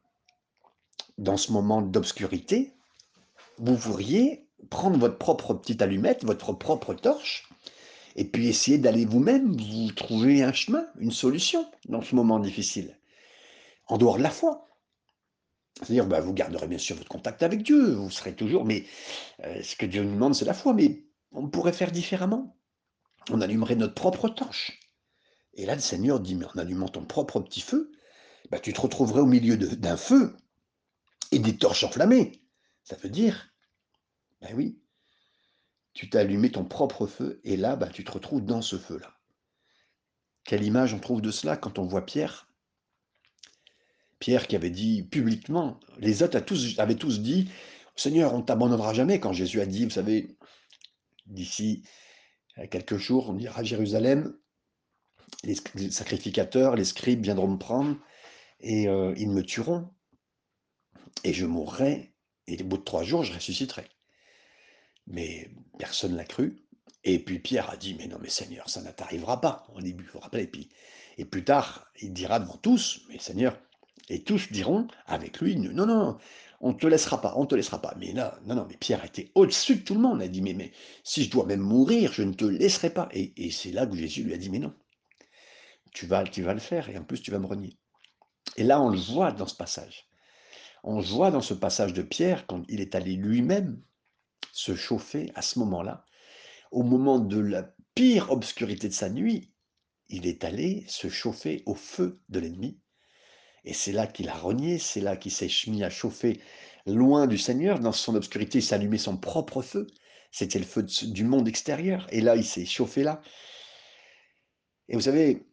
dans 1.21 1.37
ce 1.37 1.51
moment 1.51 1.83
d'obscurité, 1.83 2.73
vous 3.59 3.77
pourriez 3.77 4.47
prendre 4.71 4.97
votre 4.97 5.19
propre 5.19 5.53
petite 5.53 5.83
allumette, 5.83 6.25
votre 6.25 6.51
propre 6.51 6.95
torche, 6.95 7.47
et 8.15 8.25
puis 8.25 8.47
essayer 8.47 8.79
d'aller 8.79 9.05
vous-même 9.05 9.55
vous 9.55 9.91
trouver 9.91 10.41
un 10.41 10.51
chemin, 10.51 10.83
une 10.97 11.11
solution 11.11 11.69
dans 11.87 12.01
ce 12.01 12.15
moment 12.15 12.39
difficile, 12.39 12.97
en 13.87 13.99
dehors 13.99 14.17
de 14.17 14.23
la 14.23 14.31
foi. 14.31 14.67
C'est-à-dire, 15.77 16.07
bah, 16.07 16.21
vous 16.21 16.33
garderez 16.33 16.67
bien 16.67 16.79
sûr 16.79 16.95
votre 16.95 17.09
contact 17.09 17.43
avec 17.43 17.61
Dieu, 17.61 17.93
vous 17.93 18.09
serez 18.09 18.35
toujours, 18.35 18.65
mais 18.65 18.85
euh, 19.43 19.61
ce 19.61 19.75
que 19.75 19.85
Dieu 19.85 20.03
nous 20.03 20.15
demande, 20.15 20.33
c'est 20.33 20.45
la 20.45 20.55
foi, 20.55 20.73
mais 20.73 21.05
on 21.31 21.47
pourrait 21.47 21.71
faire 21.71 21.91
différemment. 21.91 22.57
On 23.29 23.41
allumerait 23.41 23.75
notre 23.75 23.93
propre 23.93 24.27
torche. 24.27 24.79
Et 25.53 25.67
là, 25.67 25.75
le 25.75 25.81
Seigneur 25.81 26.19
dit, 26.19 26.33
mais 26.33 26.45
en 26.45 26.57
allumant 26.57 26.87
ton 26.87 27.05
propre 27.05 27.39
petit 27.41 27.61
feu, 27.61 27.91
bah, 28.49 28.59
tu 28.59 28.73
te 28.73 28.81
retrouverais 28.81 29.21
au 29.21 29.27
milieu 29.27 29.55
d'un 29.55 29.97
feu 29.97 30.35
et 31.31 31.39
des 31.39 31.57
torches 31.57 31.83
enflammées. 31.83 32.41
Ça 32.83 32.95
veut 32.97 33.09
dire, 33.09 33.49
ben 34.41 34.53
oui, 34.55 34.81
tu 35.93 36.09
t'as 36.09 36.21
allumé 36.21 36.51
ton 36.51 36.65
propre 36.65 37.07
feu 37.07 37.41
et 37.43 37.57
là, 37.57 37.75
bah, 37.75 37.89
tu 37.89 38.03
te 38.03 38.11
retrouves 38.11 38.45
dans 38.45 38.61
ce 38.61 38.77
feu-là. 38.77 39.13
Quelle 40.43 40.63
image 40.63 40.93
on 40.93 40.99
trouve 40.99 41.21
de 41.21 41.31
cela 41.31 41.57
quand 41.57 41.79
on 41.79 41.85
voit 41.85 42.05
Pierre? 42.05 42.47
Pierre 44.19 44.47
qui 44.47 44.55
avait 44.55 44.69
dit 44.69 45.03
publiquement, 45.03 45.79
les 45.97 46.23
autres 46.23 46.37
avaient 46.77 46.95
tous 46.95 47.19
dit, 47.21 47.49
Seigneur, 47.95 48.33
on 48.33 48.39
ne 48.39 48.43
t'abandonnera 48.43 48.93
jamais 48.93 49.19
quand 49.19 49.33
Jésus 49.33 49.61
a 49.61 49.65
dit, 49.65 49.83
vous 49.85 49.91
savez, 49.91 50.37
d'ici 51.25 51.83
quelques 52.69 52.97
jours, 52.97 53.29
on 53.29 53.37
ira 53.37 53.61
à 53.61 53.63
Jérusalem, 53.63 54.35
les 55.43 55.55
sacrificateurs, 55.91 56.75
les 56.75 56.85
scribes 56.85 57.23
viendront 57.23 57.47
me 57.47 57.57
prendre 57.57 57.97
et 58.59 58.87
euh, 58.87 59.13
ils 59.17 59.29
me 59.29 59.43
tueront. 59.43 59.89
Et 61.23 61.33
je 61.33 61.45
mourrai, 61.45 62.13
et 62.47 62.61
au 62.61 62.65
bout 62.65 62.77
de 62.77 62.83
trois 62.83 63.03
jours, 63.03 63.23
je 63.23 63.33
ressusciterai. 63.33 63.85
Mais 65.07 65.49
personne 65.77 66.13
ne 66.13 66.17
l'a 66.17 66.25
cru. 66.25 66.57
Et 67.03 67.19
puis 67.19 67.39
Pierre 67.39 67.69
a 67.69 67.77
dit, 67.77 67.95
mais 67.95 68.07
non, 68.07 68.17
mais 68.21 68.29
Seigneur, 68.29 68.69
ça 68.69 68.81
ne 68.81 68.91
t'arrivera 68.91 69.41
pas, 69.41 69.65
au 69.73 69.81
début, 69.81 70.03
vous 70.05 70.13
vous 70.13 70.19
rappelez. 70.19 70.43
Et, 70.43 70.47
puis, 70.47 70.69
et 71.17 71.25
plus 71.25 71.43
tard, 71.43 71.91
il 71.99 72.13
dira 72.13 72.39
devant 72.39 72.57
tous, 72.57 73.01
mais 73.09 73.17
Seigneur, 73.17 73.57
et 74.09 74.23
tous 74.23 74.51
diront 74.51 74.87
avec 75.05 75.39
lui, 75.39 75.55
non, 75.55 75.85
non, 75.85 76.17
on 76.59 76.73
ne 76.73 76.77
te 76.77 76.85
laissera 76.85 77.21
pas, 77.21 77.33
on 77.37 77.41
ne 77.41 77.47
te 77.47 77.55
laissera 77.55 77.81
pas. 77.81 77.95
Mais 77.97 78.13
là, 78.13 78.39
non, 78.45 78.55
non, 78.55 78.65
mais 78.69 78.77
Pierre 78.77 79.03
était 79.03 79.31
au-dessus 79.35 79.77
de 79.77 79.81
tout 79.81 79.95
le 79.95 79.99
monde. 79.99 80.19
Il 80.21 80.25
a 80.25 80.27
dit, 80.27 80.41
mais, 80.41 80.53
mais 80.53 80.71
si 81.03 81.23
je 81.23 81.31
dois 81.31 81.45
même 81.45 81.61
mourir, 81.61 82.13
je 82.13 82.23
ne 82.23 82.33
te 82.33 82.45
laisserai 82.45 82.91
pas. 82.91 83.09
Et, 83.13 83.49
c'est 83.51 83.71
là 83.71 83.87
que 83.87 83.95
Jésus 83.95 84.23
lui 84.23 84.33
a 84.33 84.37
dit, 84.37 84.49
mais 84.49 84.59
non, 84.59 84.73
tu 85.91 86.05
vas, 86.05 86.23
tu 86.23 86.43
vas 86.43 86.53
le 86.53 86.59
faire, 86.59 86.89
et 86.89 86.97
en 86.97 87.03
plus 87.03 87.21
tu 87.21 87.31
vas 87.31 87.39
me 87.39 87.47
renier. 87.47 87.77
Et 88.57 88.63
là, 88.63 88.79
on 88.81 88.89
le 88.89 88.99
voit 88.99 89.31
dans 89.31 89.47
ce 89.47 89.55
passage. 89.55 90.07
On 90.83 90.99
voit 90.99 91.31
dans 91.31 91.41
ce 91.41 91.53
passage 91.53 91.93
de 91.93 92.01
Pierre, 92.01 92.47
quand 92.47 92.63
il 92.67 92.81
est 92.81 92.95
allé 92.95 93.13
lui-même 93.13 93.81
se 94.51 94.75
chauffer 94.75 95.31
à 95.35 95.41
ce 95.41 95.59
moment-là, 95.59 96.05
au 96.71 96.83
moment 96.83 97.19
de 97.19 97.39
la 97.39 97.73
pire 97.95 98.31
obscurité 98.31 98.87
de 98.87 98.93
sa 98.93 99.09
nuit, 99.09 99.53
il 100.09 100.25
est 100.25 100.43
allé 100.43 100.83
se 100.87 101.09
chauffer 101.09 101.63
au 101.65 101.75
feu 101.75 102.21
de 102.29 102.39
l'ennemi 102.39 102.81
et 103.63 103.73
c'est 103.73 103.91
là 103.91 104.07
qu'il 104.07 104.29
a 104.29 104.33
renié, 104.33 104.79
c'est 104.79 105.01
là 105.01 105.15
qu'il 105.15 105.31
s'est 105.31 105.49
mis 105.67 105.83
à 105.83 105.89
chauffer 105.89 106.39
loin 106.85 107.27
du 107.27 107.37
Seigneur. 107.37 107.79
Dans 107.79 107.91
son 107.91 108.15
obscurité, 108.15 108.59
il 108.59 108.63
s'allumait 108.63 108.97
son 108.97 109.17
propre 109.17 109.61
feu. 109.61 109.87
C'était 110.31 110.59
le 110.59 110.65
feu 110.65 110.83
du 110.83 111.23
monde 111.23 111.47
extérieur. 111.47 112.07
Et 112.11 112.21
là, 112.21 112.35
il 112.35 112.45
s'est 112.45 112.65
chauffé 112.65 113.03
là. 113.03 113.21
Et 114.89 114.95
vous 114.95 115.01
savez, 115.01 115.45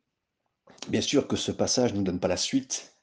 bien 0.88 1.00
sûr 1.00 1.28
que 1.28 1.36
ce 1.36 1.52
passage 1.52 1.92
ne 1.92 1.98
nous 1.98 2.04
donne 2.04 2.20
pas 2.20 2.28
la 2.28 2.36
suite. 2.36 2.94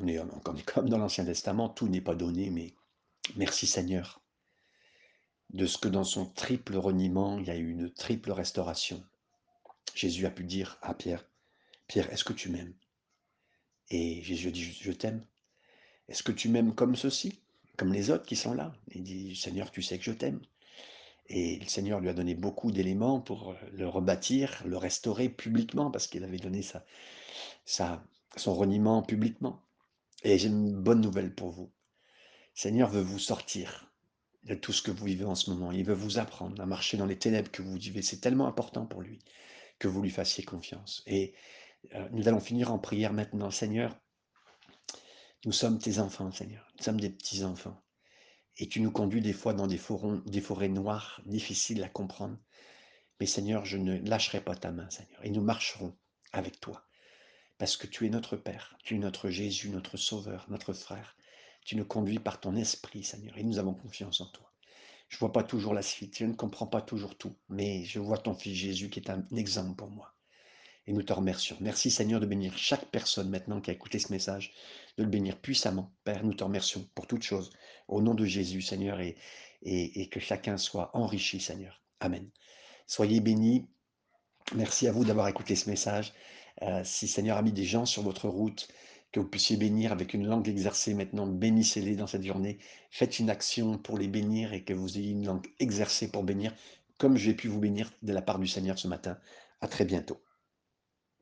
On, 0.00 0.06
est, 0.08 0.64
comme 0.64 0.88
dans 0.88 0.98
l'Ancien 0.98 1.24
Testament, 1.24 1.68
tout 1.68 1.88
n'est 1.88 2.00
pas 2.00 2.14
donné, 2.14 2.50
mais 2.50 2.74
merci 3.36 3.66
Seigneur 3.66 4.20
de 5.50 5.66
ce 5.66 5.78
que 5.78 5.88
dans 5.88 6.04
son 6.04 6.26
triple 6.26 6.76
reniement, 6.76 7.38
il 7.38 7.46
y 7.46 7.50
a 7.50 7.56
eu 7.56 7.70
une 7.70 7.90
triple 7.90 8.32
restauration. 8.32 9.02
Jésus 9.94 10.26
a 10.26 10.30
pu 10.30 10.44
dire 10.44 10.78
à 10.82 10.94
Pierre, 10.94 11.26
Pierre, 11.86 12.12
est-ce 12.12 12.24
que 12.24 12.34
tu 12.34 12.50
m'aimes? 12.50 12.74
Et 13.90 14.22
Jésus 14.22 14.52
dit, 14.52 14.62
je 14.62 14.92
t'aime. 14.92 15.24
Est-ce 16.08 16.22
que 16.22 16.32
tu 16.32 16.48
m'aimes 16.48 16.74
comme 16.74 16.96
ceci, 16.96 17.40
comme 17.76 17.92
les 17.92 18.10
autres 18.10 18.26
qui 18.26 18.36
sont 18.36 18.52
là? 18.52 18.74
Il 18.94 19.02
dit, 19.02 19.34
Seigneur, 19.34 19.70
tu 19.70 19.82
sais 19.82 19.98
que 19.98 20.04
je 20.04 20.12
t'aime. 20.12 20.40
Et 21.28 21.58
le 21.58 21.66
Seigneur 21.66 22.00
lui 22.00 22.08
a 22.08 22.14
donné 22.14 22.34
beaucoup 22.34 22.70
d'éléments 22.70 23.20
pour 23.20 23.54
le 23.72 23.88
rebâtir, 23.88 24.62
le 24.66 24.76
restaurer 24.76 25.28
publiquement, 25.28 25.90
parce 25.90 26.06
qu'il 26.06 26.24
avait 26.24 26.38
donné 26.38 26.62
sa, 27.64 28.04
son 28.38 28.54
reniement 28.54 29.02
publiquement. 29.02 29.62
Et 30.24 30.38
j'ai 30.38 30.48
une 30.48 30.74
bonne 30.74 31.00
nouvelle 31.00 31.34
pour 31.34 31.50
vous. 31.50 31.72
Seigneur 32.54 32.90
veut 32.90 33.02
vous 33.02 33.18
sortir 33.18 33.92
de 34.42 34.54
tout 34.54 34.72
ce 34.72 34.82
que 34.82 34.90
vous 34.90 35.04
vivez 35.04 35.24
en 35.24 35.34
ce 35.34 35.50
moment. 35.50 35.72
Il 35.72 35.84
veut 35.84 35.94
vous 35.94 36.18
apprendre 36.18 36.60
à 36.60 36.66
marcher 36.66 36.96
dans 36.96 37.06
les 37.06 37.18
ténèbres 37.18 37.50
que 37.50 37.62
vous 37.62 37.76
vivez. 37.76 38.02
C'est 38.02 38.20
tellement 38.20 38.46
important 38.48 38.86
pour 38.86 39.02
lui 39.02 39.20
que 39.78 39.88
vous 39.88 40.02
lui 40.02 40.10
fassiez 40.10 40.44
confiance. 40.44 41.02
Et 41.06 41.34
euh, 41.94 42.08
nous 42.12 42.26
allons 42.28 42.40
finir 42.40 42.72
en 42.72 42.78
prière 42.78 43.12
maintenant. 43.12 43.50
Seigneur, 43.50 43.96
nous 45.44 45.52
sommes 45.52 45.78
tes 45.78 45.98
enfants, 46.00 46.32
Seigneur. 46.32 46.66
Nous 46.78 46.84
sommes 46.84 47.00
des 47.00 47.10
petits-enfants. 47.10 47.80
Et 48.56 48.68
tu 48.68 48.80
nous 48.80 48.90
conduis 48.90 49.20
des 49.20 49.32
fois 49.32 49.54
dans 49.54 49.68
des, 49.68 49.80
des 50.26 50.40
forêts 50.40 50.68
noires, 50.68 51.22
difficiles 51.26 51.82
à 51.84 51.88
comprendre. 51.88 52.36
Mais 53.20 53.26
Seigneur, 53.26 53.64
je 53.64 53.76
ne 53.76 53.98
lâcherai 53.98 54.40
pas 54.40 54.56
ta 54.56 54.72
main, 54.72 54.90
Seigneur. 54.90 55.24
Et 55.24 55.30
nous 55.30 55.42
marcherons 55.42 55.96
avec 56.32 56.58
toi. 56.58 56.87
Parce 57.58 57.76
que 57.76 57.86
tu 57.86 58.06
es 58.06 58.10
notre 58.10 58.36
Père, 58.36 58.76
tu 58.84 58.94
es 58.94 58.98
notre 58.98 59.30
Jésus, 59.30 59.70
notre 59.70 59.96
Sauveur, 59.96 60.46
notre 60.48 60.72
frère. 60.72 61.16
Tu 61.64 61.76
nous 61.76 61.84
conduis 61.84 62.18
par 62.18 62.40
ton 62.40 62.56
esprit, 62.56 63.04
Seigneur. 63.04 63.36
Et 63.36 63.42
nous 63.42 63.58
avons 63.58 63.74
confiance 63.74 64.20
en 64.20 64.26
toi. 64.26 64.50
Je 65.08 65.16
ne 65.16 65.20
vois 65.20 65.32
pas 65.32 65.42
toujours 65.42 65.74
la 65.74 65.82
suite, 65.82 66.18
je 66.18 66.24
ne 66.24 66.34
comprends 66.34 66.66
pas 66.66 66.80
toujours 66.80 67.16
tout. 67.16 67.34
Mais 67.48 67.84
je 67.84 67.98
vois 67.98 68.18
ton 68.18 68.34
Fils 68.34 68.56
Jésus 68.56 68.90
qui 68.90 69.00
est 69.00 69.10
un 69.10 69.26
exemple 69.32 69.74
pour 69.74 69.90
moi 69.90 70.14
et 70.88 70.92
nous 70.92 71.02
te 71.02 71.12
remercions. 71.12 71.56
Merci 71.60 71.90
Seigneur 71.90 72.18
de 72.18 72.24
bénir 72.24 72.56
chaque 72.56 72.86
personne 72.86 73.28
maintenant 73.28 73.60
qui 73.60 73.68
a 73.70 73.74
écouté 73.74 73.98
ce 73.98 74.10
message, 74.10 74.54
de 74.96 75.02
le 75.02 75.10
bénir 75.10 75.36
puissamment. 75.36 75.92
Père, 76.02 76.24
nous 76.24 76.32
te 76.32 76.42
remercions 76.42 76.88
pour 76.94 77.06
toutes 77.06 77.22
choses. 77.22 77.50
Au 77.88 78.00
nom 78.00 78.14
de 78.14 78.24
Jésus, 78.24 78.62
Seigneur, 78.62 78.98
et, 78.98 79.16
et, 79.62 80.08
que 80.08 80.18
chacun 80.18 80.56
soit 80.56 80.90
enrichi, 80.94 81.40
Seigneur. 81.40 81.82
Amen. 82.00 82.26
Soyez 82.86 83.20
bénis. 83.20 83.66
Merci 84.54 84.88
à 84.88 84.92
vous 84.92 85.04
d'avoir 85.04 85.28
écouté 85.28 85.56
ce 85.56 85.68
message. 85.68 86.14
Euh, 86.62 86.82
si 86.84 87.08
Seigneur 87.08 87.36
a 87.36 87.42
mis 87.42 87.52
des 87.52 87.64
gens 87.64 87.86
sur 87.86 88.02
votre 88.02 88.28
route, 88.28 88.68
que 89.12 89.20
vous 89.20 89.28
puissiez 89.28 89.56
bénir 89.56 89.92
avec 89.92 90.14
une 90.14 90.26
langue 90.26 90.48
exercée 90.48 90.94
maintenant, 90.94 91.26
bénissez-les 91.26 91.96
dans 91.96 92.06
cette 92.06 92.24
journée. 92.24 92.58
Faites 92.90 93.18
une 93.18 93.30
action 93.30 93.78
pour 93.78 93.98
les 93.98 94.08
bénir 94.08 94.52
et 94.52 94.64
que 94.64 94.74
vous 94.74 94.98
ayez 94.98 95.12
une 95.12 95.26
langue 95.26 95.46
exercée 95.60 96.10
pour 96.10 96.24
bénir, 96.24 96.54
comme 96.98 97.16
j'ai 97.16 97.34
pu 97.34 97.48
vous 97.48 97.60
bénir 97.60 97.92
de 98.02 98.12
la 98.12 98.22
part 98.22 98.38
du 98.38 98.46
Seigneur 98.46 98.78
ce 98.78 98.88
matin. 98.88 99.18
À 99.60 99.68
très 99.68 99.84
bientôt. 99.84 100.20